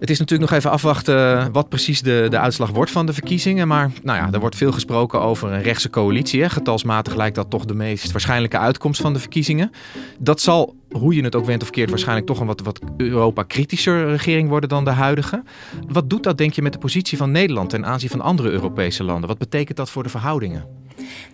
Het 0.01 0.11
is 0.11 0.19
natuurlijk 0.19 0.51
nog 0.51 0.59
even 0.59 0.71
afwachten 0.71 1.53
wat 1.53 1.69
precies 1.69 2.03
de, 2.03 2.27
de 2.31 2.39
uitslag 2.39 2.71
wordt 2.71 2.91
van 2.91 3.07
de 3.07 3.13
verkiezingen. 3.13 3.69
Maar 3.69 3.91
nou 4.03 4.19
ja, 4.19 4.33
er 4.33 4.41
wordt 4.41 4.57
veel 4.57 4.73
gesproken 4.73 5.21
over 5.21 5.53
een 5.53 5.63
rechtse 5.63 5.91
coalitie. 5.91 6.43
Hè. 6.43 6.51
Getalsmatig 6.51 7.15
lijkt 7.15 7.35
dat 7.35 7.51
toch 7.51 7.65
de 7.65 7.75
meest 7.75 8.13
waarschijnlijke 8.13 8.59
uitkomst 8.59 9.01
van 9.01 9.13
de 9.13 9.19
verkiezingen. 9.19 9.71
Dat 10.19 10.41
zal, 10.41 10.75
hoe 10.91 11.15
je 11.15 11.23
het 11.23 11.35
ook 11.35 11.45
went 11.45 11.63
of 11.63 11.71
keert, 11.71 11.91
waarschijnlijk 11.91 12.27
toch 12.27 12.41
een 12.41 12.47
wat, 12.47 12.61
wat 12.61 12.81
Europa-kritischer 12.97 14.09
regering 14.09 14.49
worden 14.49 14.69
dan 14.69 14.85
de 14.85 14.91
huidige. 14.91 15.43
Wat 15.89 16.11
doet 16.11 16.23
dat, 16.23 16.39
denk 16.39 16.53
je, 16.53 16.63
met 16.63 16.73
de 16.73 16.79
positie 16.79 17.19
van 17.19 17.31
Nederland 17.31 17.71
ten 17.71 17.87
aanzien 17.87 18.11
van 18.11 18.21
andere 18.21 18.51
Europese 18.51 19.05
landen? 19.05 19.29
Wat 19.29 19.39
betekent 19.39 19.77
dat 19.77 19.91
voor 19.91 20.03
de 20.03 20.09
verhoudingen? 20.09 20.65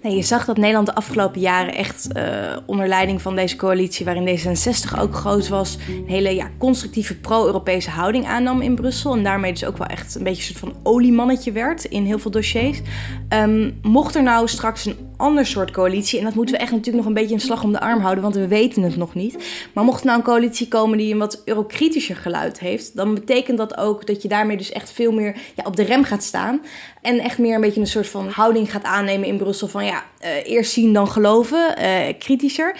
Je 0.02 0.23
zag 0.23 0.45
dat 0.45 0.56
Nederland 0.56 0.87
de 0.87 0.95
afgelopen 0.95 1.40
jaren 1.40 1.75
echt 1.75 2.09
uh, 2.16 2.23
onder 2.66 2.88
leiding 2.88 3.23
van 3.23 3.37
deze 3.37 3.56
coalitie, 3.56 4.04
waarin 4.04 4.38
D66 4.38 4.99
ook 5.00 5.14
groot 5.14 5.49
was, 5.49 5.78
een 5.88 6.04
hele 6.06 6.35
ja, 6.35 6.50
constructieve 6.59 7.16
pro-Europese 7.16 7.90
houding 7.90 8.26
aannam 8.26 8.61
in 8.61 8.75
Brussel. 8.75 9.12
En 9.12 9.25
daarmee 9.25 9.52
dus 9.52 9.64
ook 9.64 9.78
wel 9.78 9.87
echt 9.87 10.14
een 10.14 10.23
beetje 10.23 10.52
een 10.52 10.59
soort 10.59 10.73
van 10.73 10.80
oliemannetje 10.83 11.52
werd 11.52 11.85
in 11.85 12.04
heel 12.04 12.18
veel 12.18 12.30
dossiers. 12.30 12.80
Um, 13.28 13.78
mocht 13.83 14.14
er 14.14 14.23
nou 14.23 14.49
straks 14.49 14.85
een 14.85 14.97
ander 15.16 15.46
soort 15.46 15.70
coalitie, 15.70 16.18
en 16.18 16.25
dat 16.25 16.35
moeten 16.35 16.54
we 16.54 16.61
echt 16.61 16.70
natuurlijk 16.70 16.96
nog 16.96 17.06
een 17.06 17.20
beetje 17.20 17.35
een 17.35 17.40
slag 17.40 17.62
om 17.62 17.73
de 17.73 17.80
arm 17.80 18.00
houden, 18.00 18.23
want 18.23 18.35
we 18.35 18.49
weten 18.49 18.82
het 18.82 18.96
nog 18.96 19.14
niet. 19.14 19.37
Maar 19.73 19.85
mocht 19.85 20.00
er 20.00 20.06
nou 20.06 20.18
een 20.18 20.25
coalitie 20.25 20.68
komen 20.68 20.99
die 20.99 21.12
een 21.12 21.18
wat 21.18 21.42
eurokritischer 21.44 22.16
geluid 22.16 22.58
heeft, 22.61 22.96
dan 22.96 23.14
betekent 23.14 23.58
dat 23.58 23.76
ook 23.76 24.06
dat 24.06 24.23
je 24.23 24.28
daarmee 24.28 24.56
dus 24.56 24.73
echt 24.73 24.92
veel 24.92 25.12
meer 25.12 25.37
ja, 25.54 25.64
op 25.66 25.76
de 25.76 25.82
rem 25.82 26.04
gaat 26.04 26.23
staan. 26.23 26.61
En 27.02 27.18
echt 27.18 27.38
meer 27.38 27.54
een 27.54 27.61
beetje 27.61 27.80
een 27.80 27.87
soort 27.87 28.08
van 28.08 28.28
houding 28.28 28.70
gaat 28.70 28.85
aannemen 28.85 29.28
in 29.28 29.37
Brussel 29.37 29.68
van 29.68 29.85
ja, 29.85 30.04
uh, 30.25 30.28
eerst 30.44 30.73
zien 30.73 30.92
dan 30.92 31.08
geloven, 31.08 31.75
uh, 31.78 31.87
kritischer. 32.18 32.76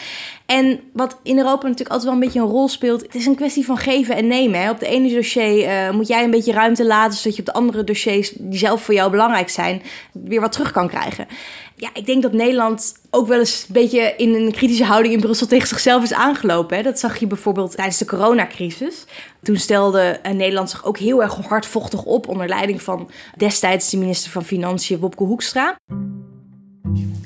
En 0.47 0.81
wat 0.93 1.19
in 1.23 1.39
Europa 1.39 1.63
natuurlijk 1.63 1.91
altijd 1.91 2.05
wel 2.05 2.13
een 2.13 2.25
beetje 2.27 2.41
een 2.41 2.47
rol 2.47 2.69
speelt, 2.69 3.03
het 3.03 3.15
is 3.15 3.27
een 3.27 3.35
kwestie 3.35 3.65
van 3.65 3.77
geven 3.77 4.17
en 4.17 4.27
nemen. 4.27 4.61
Hè. 4.61 4.71
Op 4.71 4.79
de 4.79 4.87
ene 4.87 5.15
dossier 5.15 5.59
uh, 5.59 5.91
moet 5.91 6.09
jij 6.09 6.25
een 6.25 6.31
beetje 6.31 6.53
ruimte 6.53 6.87
laten, 6.87 7.19
zodat 7.19 7.35
je 7.35 7.41
op 7.41 7.47
de 7.47 7.53
andere 7.53 7.85
dossiers, 7.85 8.33
die 8.39 8.59
zelf 8.59 8.83
voor 8.83 8.95
jou 8.95 9.11
belangrijk 9.11 9.49
zijn, 9.49 9.83
weer 10.13 10.41
wat 10.41 10.53
terug 10.53 10.71
kan 10.71 10.89
krijgen. 10.89 11.27
Ja, 11.79 11.91
ik 11.95 12.07
denk 12.07 12.23
dat 12.23 12.33
Nederland 12.33 12.95
ook 13.11 13.27
wel 13.27 13.39
eens 13.39 13.65
een 13.69 13.75
beetje 13.75 14.15
in 14.17 14.35
een 14.35 14.53
kritische 14.53 14.85
houding 14.85 15.15
in 15.15 15.21
Brussel 15.21 15.47
tegen 15.47 15.69
zichzelf 15.69 16.03
is 16.03 16.13
aangelopen. 16.13 16.77
Hè. 16.77 16.83
Dat 16.83 16.99
zag 16.99 17.19
je 17.19 17.27
bijvoorbeeld 17.27 17.77
tijdens 17.77 17.99
de 17.99 18.05
coronacrisis. 18.05 19.05
Toen 19.43 19.57
stelde 19.57 20.21
Nederland 20.33 20.71
zich 20.71 20.85
ook 20.85 20.99
heel 20.99 21.23
erg 21.23 21.35
hardvochtig 21.35 22.05
op 22.05 22.29
onder 22.29 22.49
leiding 22.49 22.83
van 22.83 23.11
destijds 23.37 23.91
de 23.91 23.97
minister 23.97 24.31
van 24.31 24.45
Financiën 24.45 24.99
Wopke 24.99 25.25
Hoekstra. 25.25 25.77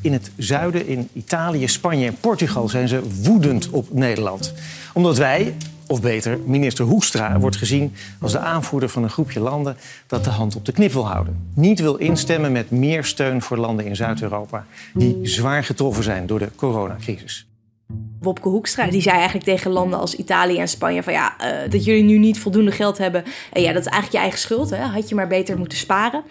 In 0.02 0.12
het 0.12 0.30
zuiden, 0.36 0.86
in 0.86 1.08
Italië, 1.12 1.68
Spanje 1.68 2.06
en 2.06 2.16
Portugal 2.20 2.68
zijn 2.68 2.88
ze 2.88 3.02
woedend 3.22 3.70
op 3.70 3.92
Nederland. 3.92 4.54
Omdat 4.92 5.18
wij, 5.18 5.54
of 5.90 6.00
beter, 6.00 6.38
minister 6.46 6.84
Hoekstra 6.84 7.38
wordt 7.38 7.56
gezien 7.56 7.94
als 8.20 8.32
de 8.32 8.38
aanvoerder 8.38 8.88
van 8.88 9.02
een 9.02 9.10
groepje 9.10 9.40
landen 9.40 9.76
dat 10.06 10.24
de 10.24 10.30
hand 10.30 10.56
op 10.56 10.64
de 10.64 10.72
knip 10.72 10.92
wil 10.92 11.06
houden. 11.06 11.50
Niet 11.54 11.80
wil 11.80 11.96
instemmen 11.96 12.52
met 12.52 12.70
meer 12.70 13.04
steun 13.04 13.42
voor 13.42 13.56
landen 13.56 13.86
in 13.86 13.96
Zuid-Europa 13.96 14.66
die 14.94 15.18
zwaar 15.22 15.64
getroffen 15.64 16.04
zijn 16.04 16.26
door 16.26 16.38
de 16.38 16.48
coronacrisis. 16.56 17.46
Wopke 18.20 18.48
Hoekstra 18.48 18.86
die 18.86 19.00
zei 19.00 19.16
eigenlijk 19.16 19.44
tegen 19.44 19.70
landen 19.70 19.98
als 19.98 20.14
Italië 20.14 20.58
en 20.58 20.68
Spanje 20.68 21.02
van 21.02 21.12
ja, 21.12 21.36
uh, 21.40 21.70
dat 21.70 21.84
jullie 21.84 22.04
nu 22.04 22.18
niet 22.18 22.38
voldoende 22.38 22.72
geld 22.72 22.98
hebben, 22.98 23.24
uh, 23.26 23.62
ja, 23.62 23.72
dat 23.72 23.86
is 23.86 23.92
eigenlijk 23.92 24.12
je 24.12 24.18
eigen 24.18 24.38
schuld. 24.38 24.70
Hè? 24.70 24.84
Had 24.84 25.08
je 25.08 25.14
maar 25.14 25.28
beter 25.28 25.58
moeten 25.58 25.78
sparen. 25.78 26.22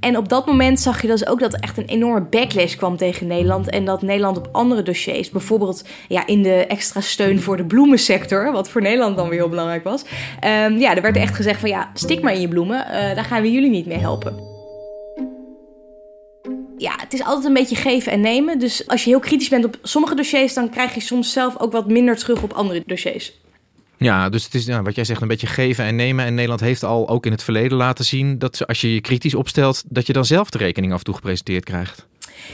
En 0.00 0.16
op 0.16 0.28
dat 0.28 0.46
moment 0.46 0.80
zag 0.80 1.02
je 1.02 1.08
dus 1.08 1.26
ook 1.26 1.40
dat 1.40 1.52
er 1.52 1.60
echt 1.60 1.78
een 1.78 1.84
enorme 1.84 2.26
backlash 2.26 2.74
kwam 2.74 2.96
tegen 2.96 3.26
Nederland. 3.26 3.70
En 3.70 3.84
dat 3.84 4.02
Nederland 4.02 4.36
op 4.36 4.48
andere 4.52 4.82
dossiers, 4.82 5.30
bijvoorbeeld 5.30 5.84
ja, 6.08 6.26
in 6.26 6.42
de 6.42 6.66
extra 6.66 7.00
steun 7.00 7.40
voor 7.40 7.56
de 7.56 7.64
bloemensector, 7.64 8.52
wat 8.52 8.68
voor 8.68 8.82
Nederland 8.82 9.16
dan 9.16 9.28
weer 9.28 9.38
heel 9.38 9.48
belangrijk 9.48 9.84
was. 9.84 10.02
Um, 10.44 10.78
ja, 10.78 10.96
er 10.96 11.02
werd 11.02 11.16
echt 11.16 11.34
gezegd 11.34 11.60
van 11.60 11.68
ja, 11.68 11.90
stik 11.94 12.22
maar 12.22 12.34
in 12.34 12.40
je 12.40 12.48
bloemen, 12.48 12.86
uh, 12.86 12.92
daar 12.92 13.24
gaan 13.24 13.42
we 13.42 13.52
jullie 13.52 13.70
niet 13.70 13.86
mee 13.86 13.98
helpen 13.98 14.56
ja, 16.78 16.94
het 17.00 17.12
is 17.12 17.22
altijd 17.22 17.44
een 17.46 17.52
beetje 17.52 17.76
geven 17.76 18.12
en 18.12 18.20
nemen. 18.20 18.58
Dus 18.58 18.88
als 18.88 19.04
je 19.04 19.10
heel 19.10 19.20
kritisch 19.20 19.48
bent 19.48 19.64
op 19.64 19.78
sommige 19.82 20.14
dossiers, 20.14 20.54
dan 20.54 20.70
krijg 20.70 20.94
je 20.94 21.00
soms 21.00 21.32
zelf 21.32 21.58
ook 21.58 21.72
wat 21.72 21.88
minder 21.88 22.16
terug 22.16 22.42
op 22.42 22.52
andere 22.52 22.82
dossiers. 22.86 23.32
Ja, 23.98 24.28
dus 24.28 24.44
het 24.44 24.54
is 24.54 24.66
wat 24.66 24.94
jij 24.94 25.04
zegt, 25.04 25.20
een 25.20 25.28
beetje 25.28 25.46
geven 25.46 25.84
en 25.84 25.96
nemen. 25.96 26.24
En 26.24 26.34
Nederland 26.34 26.60
heeft 26.60 26.84
al 26.84 27.08
ook 27.08 27.26
in 27.26 27.32
het 27.32 27.42
verleden 27.42 27.78
laten 27.78 28.04
zien 28.04 28.38
dat 28.38 28.66
als 28.66 28.80
je 28.80 28.94
je 28.94 29.00
kritisch 29.00 29.34
opstelt, 29.34 29.82
dat 29.86 30.06
je 30.06 30.12
dan 30.12 30.24
zelf 30.24 30.50
de 30.50 30.58
rekening 30.58 30.92
af 30.92 30.98
en 30.98 31.04
toe 31.04 31.14
gepresenteerd 31.14 31.64
krijgt. 31.64 32.06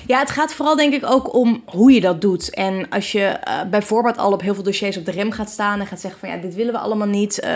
Ja, 0.06 0.18
het 0.18 0.30
gaat 0.30 0.54
vooral 0.54 0.76
denk 0.76 0.94
ik 0.94 1.04
ook 1.06 1.34
om 1.34 1.62
hoe 1.66 1.92
je 1.92 2.00
dat 2.00 2.20
doet. 2.20 2.50
En 2.50 2.88
als 2.88 3.12
je 3.12 3.38
uh, 3.48 3.62
bijvoorbeeld 3.70 4.18
al 4.18 4.32
op 4.32 4.40
heel 4.40 4.54
veel 4.54 4.62
dossiers 4.62 4.96
op 4.96 5.04
de 5.04 5.10
rem 5.10 5.30
gaat 5.30 5.50
staan 5.50 5.80
en 5.80 5.86
gaat 5.86 6.00
zeggen 6.00 6.20
van 6.20 6.28
ja, 6.28 6.36
dit 6.36 6.54
willen 6.54 6.72
we 6.72 6.78
allemaal 6.78 7.06
niet, 7.06 7.44
uh, 7.44 7.50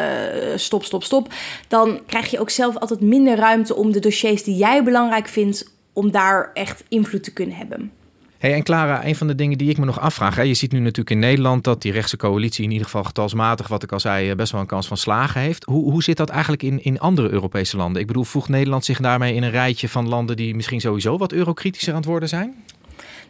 stop, 0.57 0.85
stop, 0.85 1.05
stop. 1.05 1.33
Dan 1.69 2.01
krijg 2.07 2.31
je 2.31 2.41
ook 2.41 2.51
zelf 2.51 2.77
altijd 2.77 3.01
minder 3.01 3.37
ruimte 3.37 3.75
om 3.75 3.93
de 3.93 4.01
dossiers 4.01 4.43
die 4.43 4.57
jij 4.57 4.85
belangrijk 4.85 5.29
vindt, 5.29 5.73
om 5.93 6.11
daar 6.11 6.51
echt 6.55 6.85
invloed 6.89 7.25
te 7.25 7.33
kunnen 7.33 7.57
hebben. 7.57 7.93
Hey, 8.39 8.55
en 8.55 8.63
Clara, 8.63 9.05
een 9.05 9.17
van 9.17 9.27
de 9.27 9.35
dingen 9.35 9.59
die 9.59 9.71
ik 9.71 9.79
me 9.79 9.85
nog 9.85 10.01
afvraag. 10.01 10.37
Hè, 10.37 10.43
je 10.43 10.55
ziet 10.55 10.73
nu 10.73 10.79
natuurlijk 10.79 11.11
in 11.11 11.19
Nederland 11.19 11.65
dat 11.65 11.83
die 11.83 11.93
rechtse 11.93 12.17
coalitie 12.17 12.65
in 12.65 12.71
ieder 12.71 12.85
geval 12.85 13.05
getalsmatig, 13.05 13.69
wat 13.69 13.83
ik 13.83 13.93
al 13.93 14.01
zei, 14.01 14.31
eh, 14.31 14.37
best 14.37 14.53
wel 14.53 14.61
een 14.61 14.67
kans 14.67 14.87
van 14.87 14.97
slagen 14.97 15.41
heeft. 15.41 15.65
Hoe, 15.65 15.91
hoe 15.91 16.03
zit 16.03 16.17
dat 16.17 16.29
eigenlijk 16.29 16.63
in, 16.63 16.85
in 16.85 16.99
andere 17.01 17.29
Europese 17.29 17.77
landen? 17.77 18.01
Ik 18.01 18.07
bedoel, 18.07 18.25
voegt 18.25 18.49
Nederland 18.49 18.85
zich 18.85 19.01
daarmee 19.01 19.35
in 19.35 19.43
een 19.43 19.51
rijtje 19.51 19.89
van 19.89 20.09
landen 20.09 20.37
die 20.37 20.55
misschien 20.55 20.81
sowieso 20.81 21.19
wat 21.19 21.33
eurokritischer 21.33 21.93
aan 21.93 21.99
het 21.99 22.09
worden 22.09 22.29
zijn? 22.29 22.55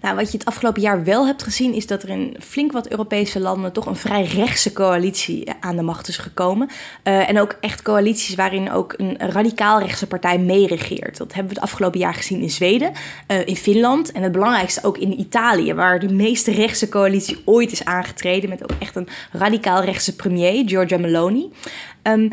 Nou, 0.00 0.16
wat 0.16 0.32
je 0.32 0.38
het 0.38 0.46
afgelopen 0.46 0.82
jaar 0.82 1.04
wel 1.04 1.26
hebt 1.26 1.42
gezien, 1.42 1.74
is 1.74 1.86
dat 1.86 2.02
er 2.02 2.08
in 2.08 2.36
flink 2.40 2.72
wat 2.72 2.88
Europese 2.88 3.40
landen 3.40 3.72
toch 3.72 3.86
een 3.86 3.96
vrij 3.96 4.24
rechtse 4.24 4.72
coalitie 4.72 5.52
aan 5.60 5.76
de 5.76 5.82
macht 5.82 6.08
is 6.08 6.16
gekomen. 6.16 6.68
Uh, 7.04 7.28
en 7.28 7.40
ook 7.40 7.56
echt 7.60 7.82
coalities 7.82 8.34
waarin 8.34 8.70
ook 8.70 8.94
een 8.96 9.16
radicaal 9.18 9.80
rechtse 9.80 10.06
partij 10.06 10.38
meeregeert. 10.38 11.16
Dat 11.16 11.32
hebben 11.34 11.52
we 11.52 11.60
het 11.60 11.70
afgelopen 11.70 12.00
jaar 12.00 12.14
gezien 12.14 12.40
in 12.40 12.50
Zweden, 12.50 12.92
uh, 13.28 13.46
in 13.46 13.56
Finland 13.56 14.12
en 14.12 14.22
het 14.22 14.32
belangrijkste 14.32 14.84
ook 14.84 14.98
in 14.98 15.20
Italië, 15.20 15.74
waar 15.74 15.98
de 15.98 16.12
meest 16.12 16.46
rechtse 16.46 16.88
coalitie 16.88 17.42
ooit 17.44 17.72
is 17.72 17.84
aangetreden. 17.84 18.48
Met 18.48 18.62
ook 18.62 18.78
echt 18.78 18.96
een 18.96 19.08
radicaal 19.32 19.82
rechtse 19.82 20.16
premier, 20.16 20.68
Giorgia 20.68 20.98
Meloni. 20.98 21.42
Um, 21.42 21.52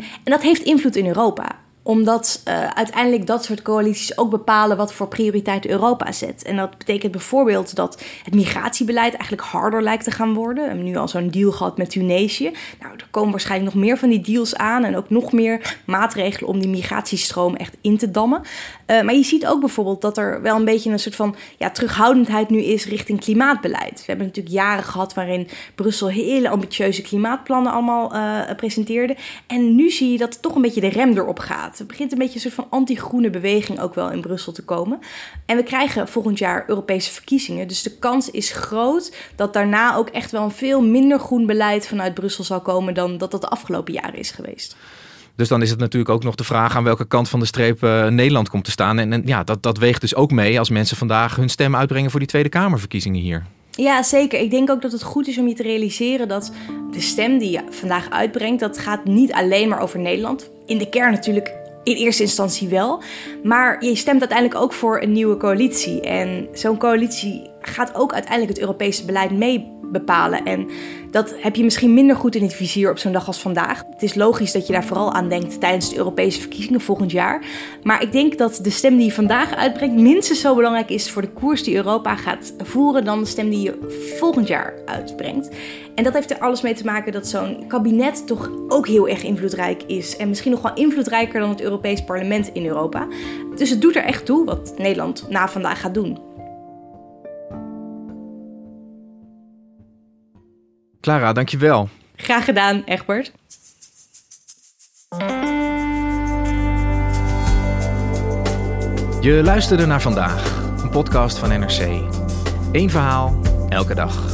dat 0.24 0.42
heeft 0.42 0.62
invloed 0.62 0.96
in 0.96 1.06
Europa 1.06 1.64
omdat 1.86 2.42
uh, 2.48 2.66
uiteindelijk 2.66 3.26
dat 3.26 3.44
soort 3.44 3.62
coalities 3.62 4.18
ook 4.18 4.30
bepalen 4.30 4.76
wat 4.76 4.92
voor 4.92 5.08
prioriteit 5.08 5.66
Europa 5.66 6.12
zet. 6.12 6.42
En 6.42 6.56
dat 6.56 6.78
betekent 6.78 7.12
bijvoorbeeld 7.12 7.76
dat 7.76 8.02
het 8.22 8.34
migratiebeleid 8.34 9.14
eigenlijk 9.14 9.48
harder 9.48 9.82
lijkt 9.82 10.04
te 10.04 10.10
gaan 10.10 10.34
worden. 10.34 10.62
We 10.62 10.68
hebben 10.68 10.86
nu 10.86 10.96
al 10.96 11.08
zo'n 11.08 11.30
deal 11.30 11.52
gehad 11.52 11.76
met 11.76 11.90
Tunesië. 11.90 12.52
Nou, 12.80 12.92
er 12.92 13.06
komen 13.10 13.30
waarschijnlijk 13.30 13.74
nog 13.74 13.84
meer 13.84 13.98
van 13.98 14.08
die 14.08 14.20
deals 14.20 14.56
aan 14.56 14.84
en 14.84 14.96
ook 14.96 15.10
nog 15.10 15.32
meer 15.32 15.76
maatregelen 15.84 16.50
om 16.50 16.58
die 16.58 16.68
migratiestroom 16.68 17.56
echt 17.56 17.76
in 17.80 17.96
te 17.96 18.10
dammen. 18.10 18.40
Uh, 18.86 19.02
maar 19.02 19.14
je 19.14 19.24
ziet 19.24 19.46
ook 19.46 19.60
bijvoorbeeld 19.60 20.00
dat 20.00 20.18
er 20.18 20.42
wel 20.42 20.56
een 20.56 20.64
beetje 20.64 20.90
een 20.90 20.98
soort 20.98 21.16
van 21.16 21.36
ja, 21.58 21.70
terughoudendheid 21.70 22.50
nu 22.50 22.62
is 22.62 22.86
richting 22.86 23.20
klimaatbeleid. 23.20 23.98
We 23.98 24.04
hebben 24.06 24.26
natuurlijk 24.26 24.54
jaren 24.54 24.84
gehad 24.84 25.14
waarin 25.14 25.48
Brussel 25.74 26.08
hele 26.08 26.48
ambitieuze 26.48 27.02
klimaatplannen 27.02 27.72
allemaal 27.72 28.14
uh, 28.14 28.40
presenteerde. 28.56 29.16
En 29.46 29.74
nu 29.74 29.90
zie 29.90 30.12
je 30.12 30.18
dat 30.18 30.42
toch 30.42 30.54
een 30.54 30.62
beetje 30.62 30.80
de 30.80 30.88
rem 30.88 31.16
erop 31.16 31.38
gaat. 31.38 31.74
Er 31.78 31.86
begint 31.86 32.12
een 32.12 32.18
beetje 32.18 32.34
een 32.34 32.40
soort 32.40 32.54
van 32.54 32.66
anti-groene 32.70 33.30
beweging 33.30 33.80
ook 33.80 33.94
wel 33.94 34.10
in 34.10 34.20
Brussel 34.20 34.52
te 34.52 34.64
komen. 34.64 34.98
En 35.46 35.56
we 35.56 35.62
krijgen 35.62 36.08
volgend 36.08 36.38
jaar 36.38 36.64
Europese 36.66 37.12
verkiezingen. 37.12 37.68
Dus 37.68 37.82
de 37.82 37.98
kans 37.98 38.30
is 38.30 38.50
groot 38.50 39.16
dat 39.36 39.52
daarna 39.52 39.96
ook 39.96 40.08
echt 40.08 40.30
wel 40.30 40.42
een 40.42 40.50
veel 40.50 40.82
minder 40.82 41.18
groen 41.18 41.46
beleid 41.46 41.86
vanuit 41.86 42.14
Brussel 42.14 42.44
zal 42.44 42.60
komen 42.60 42.94
dan 42.94 43.18
dat 43.18 43.30
dat 43.30 43.40
de 43.40 43.48
afgelopen 43.48 43.92
jaren 43.92 44.18
is 44.18 44.30
geweest. 44.30 44.76
Dus 45.36 45.48
dan 45.48 45.62
is 45.62 45.70
het 45.70 45.78
natuurlijk 45.78 46.12
ook 46.12 46.24
nog 46.24 46.34
de 46.34 46.44
vraag 46.44 46.76
aan 46.76 46.84
welke 46.84 47.06
kant 47.06 47.28
van 47.28 47.40
de 47.40 47.46
streep 47.46 47.82
uh, 47.82 48.06
Nederland 48.06 48.48
komt 48.48 48.64
te 48.64 48.70
staan. 48.70 48.98
En, 48.98 49.12
en, 49.12 49.22
ja, 49.24 49.44
dat, 49.44 49.62
dat 49.62 49.78
weegt 49.78 50.00
dus 50.00 50.14
ook 50.14 50.30
mee 50.30 50.58
als 50.58 50.70
mensen 50.70 50.96
vandaag 50.96 51.36
hun 51.36 51.48
stem 51.48 51.76
uitbrengen 51.76 52.10
voor 52.10 52.20
die 52.20 52.28
Tweede 52.28 52.48
Kamerverkiezingen 52.48 53.20
hier. 53.20 53.46
Ja, 53.70 54.02
zeker. 54.02 54.40
Ik 54.40 54.50
denk 54.50 54.70
ook 54.70 54.82
dat 54.82 54.92
het 54.92 55.02
goed 55.02 55.28
is 55.28 55.38
om 55.38 55.48
je 55.48 55.54
te 55.54 55.62
realiseren 55.62 56.28
dat 56.28 56.52
de 56.90 57.00
stem 57.00 57.38
die 57.38 57.50
je 57.50 57.62
vandaag 57.70 58.10
uitbrengt, 58.10 58.60
dat 58.60 58.78
gaat 58.78 59.04
niet 59.04 59.32
alleen 59.32 59.68
maar 59.68 59.80
over 59.80 59.98
Nederland. 59.98 60.50
In 60.66 60.78
de 60.78 60.88
kern 60.88 61.12
natuurlijk 61.12 61.54
in 61.86 61.96
eerste 61.96 62.22
instantie 62.22 62.68
wel. 62.68 63.02
Maar 63.42 63.84
je 63.84 63.94
stemt 63.94 64.20
uiteindelijk 64.20 64.60
ook 64.60 64.72
voor 64.72 65.02
een 65.02 65.12
nieuwe 65.12 65.36
coalitie. 65.36 66.00
En 66.00 66.48
zo'n 66.52 66.78
coalitie 66.78 67.50
gaat 67.60 67.94
ook 67.94 68.12
uiteindelijk 68.12 68.52
het 68.52 68.60
Europese 68.60 69.04
beleid 69.04 69.30
mee 69.30 69.75
bepalen. 69.92 70.44
En 70.44 70.68
dat 71.10 71.34
heb 71.36 71.56
je 71.56 71.64
misschien 71.64 71.94
minder 71.94 72.16
goed 72.16 72.34
in 72.34 72.42
het 72.42 72.54
vizier 72.54 72.90
op 72.90 72.98
zo'n 72.98 73.12
dag 73.12 73.26
als 73.26 73.40
vandaag. 73.40 73.82
Het 73.90 74.02
is 74.02 74.14
logisch 74.14 74.52
dat 74.52 74.66
je 74.66 74.72
daar 74.72 74.84
vooral 74.84 75.12
aan 75.12 75.28
denkt 75.28 75.60
tijdens 75.60 75.90
de 75.90 75.96
Europese 75.96 76.40
verkiezingen 76.40 76.80
volgend 76.80 77.10
jaar. 77.10 77.44
Maar 77.82 78.02
ik 78.02 78.12
denk 78.12 78.38
dat 78.38 78.58
de 78.62 78.70
stem 78.70 78.96
die 78.96 79.06
je 79.06 79.12
vandaag 79.12 79.54
uitbrengt 79.54 80.00
minstens 80.00 80.40
zo 80.40 80.54
belangrijk 80.54 80.90
is 80.90 81.10
voor 81.10 81.22
de 81.22 81.32
koers 81.32 81.62
die 81.62 81.74
Europa 81.76 82.16
gaat 82.16 82.54
voeren 82.58 83.04
dan 83.04 83.20
de 83.20 83.26
stem 83.26 83.50
die 83.50 83.60
je 83.60 84.14
volgend 84.18 84.46
jaar 84.46 84.74
uitbrengt. 84.84 85.48
En 85.94 86.04
dat 86.04 86.12
heeft 86.12 86.30
er 86.30 86.38
alles 86.38 86.62
mee 86.62 86.74
te 86.74 86.84
maken 86.84 87.12
dat 87.12 87.26
zo'n 87.26 87.66
kabinet 87.66 88.26
toch 88.26 88.50
ook 88.68 88.86
heel 88.86 89.08
erg 89.08 89.22
invloedrijk 89.22 89.82
is. 89.82 90.16
En 90.16 90.28
misschien 90.28 90.50
nog 90.50 90.62
wel 90.62 90.74
invloedrijker 90.74 91.40
dan 91.40 91.48
het 91.48 91.60
Europees 91.60 92.04
Parlement 92.04 92.50
in 92.52 92.66
Europa. 92.66 93.06
Dus 93.56 93.70
het 93.70 93.80
doet 93.80 93.96
er 93.96 94.04
echt 94.04 94.24
toe 94.26 94.44
wat 94.44 94.74
Nederland 94.78 95.26
na 95.28 95.48
vandaag 95.48 95.80
gaat 95.80 95.94
doen. 95.94 96.25
Clara, 101.06 101.32
dankjewel. 101.32 101.88
Graag 102.16 102.44
gedaan, 102.44 102.82
Egbert. 102.84 103.32
Je 109.20 109.40
luisterde 109.44 109.86
naar 109.86 110.02
vandaag, 110.02 110.62
een 110.82 110.90
podcast 110.90 111.38
van 111.38 111.48
NRC. 111.48 111.80
Eén 112.72 112.90
verhaal, 112.90 113.40
elke 113.68 113.94
dag. 113.94 114.24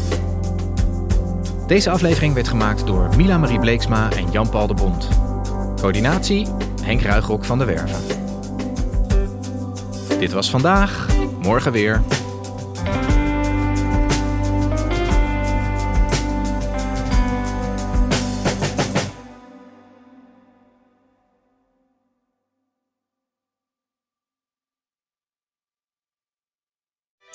Deze 1.67 1.91
aflevering 1.91 2.35
werd 2.35 2.49
gemaakt 2.49 2.87
door 2.87 3.17
Mila 3.17 3.39
Marie 3.39 3.61
Bleeksma 3.61 4.11
en 4.11 4.31
Jan-Paul 4.31 4.67
de 4.67 4.75
Bond. 4.75 5.09
Coördinatie 5.77 6.47
Henk 6.83 7.03
Ruigrok 7.03 7.45
van 7.45 7.59
de 7.59 7.65
Werven. 7.65 8.01
Dit 10.19 10.33
was 10.33 10.51
vandaag, 10.51 11.07
morgen 11.41 11.73
weer. 11.73 12.03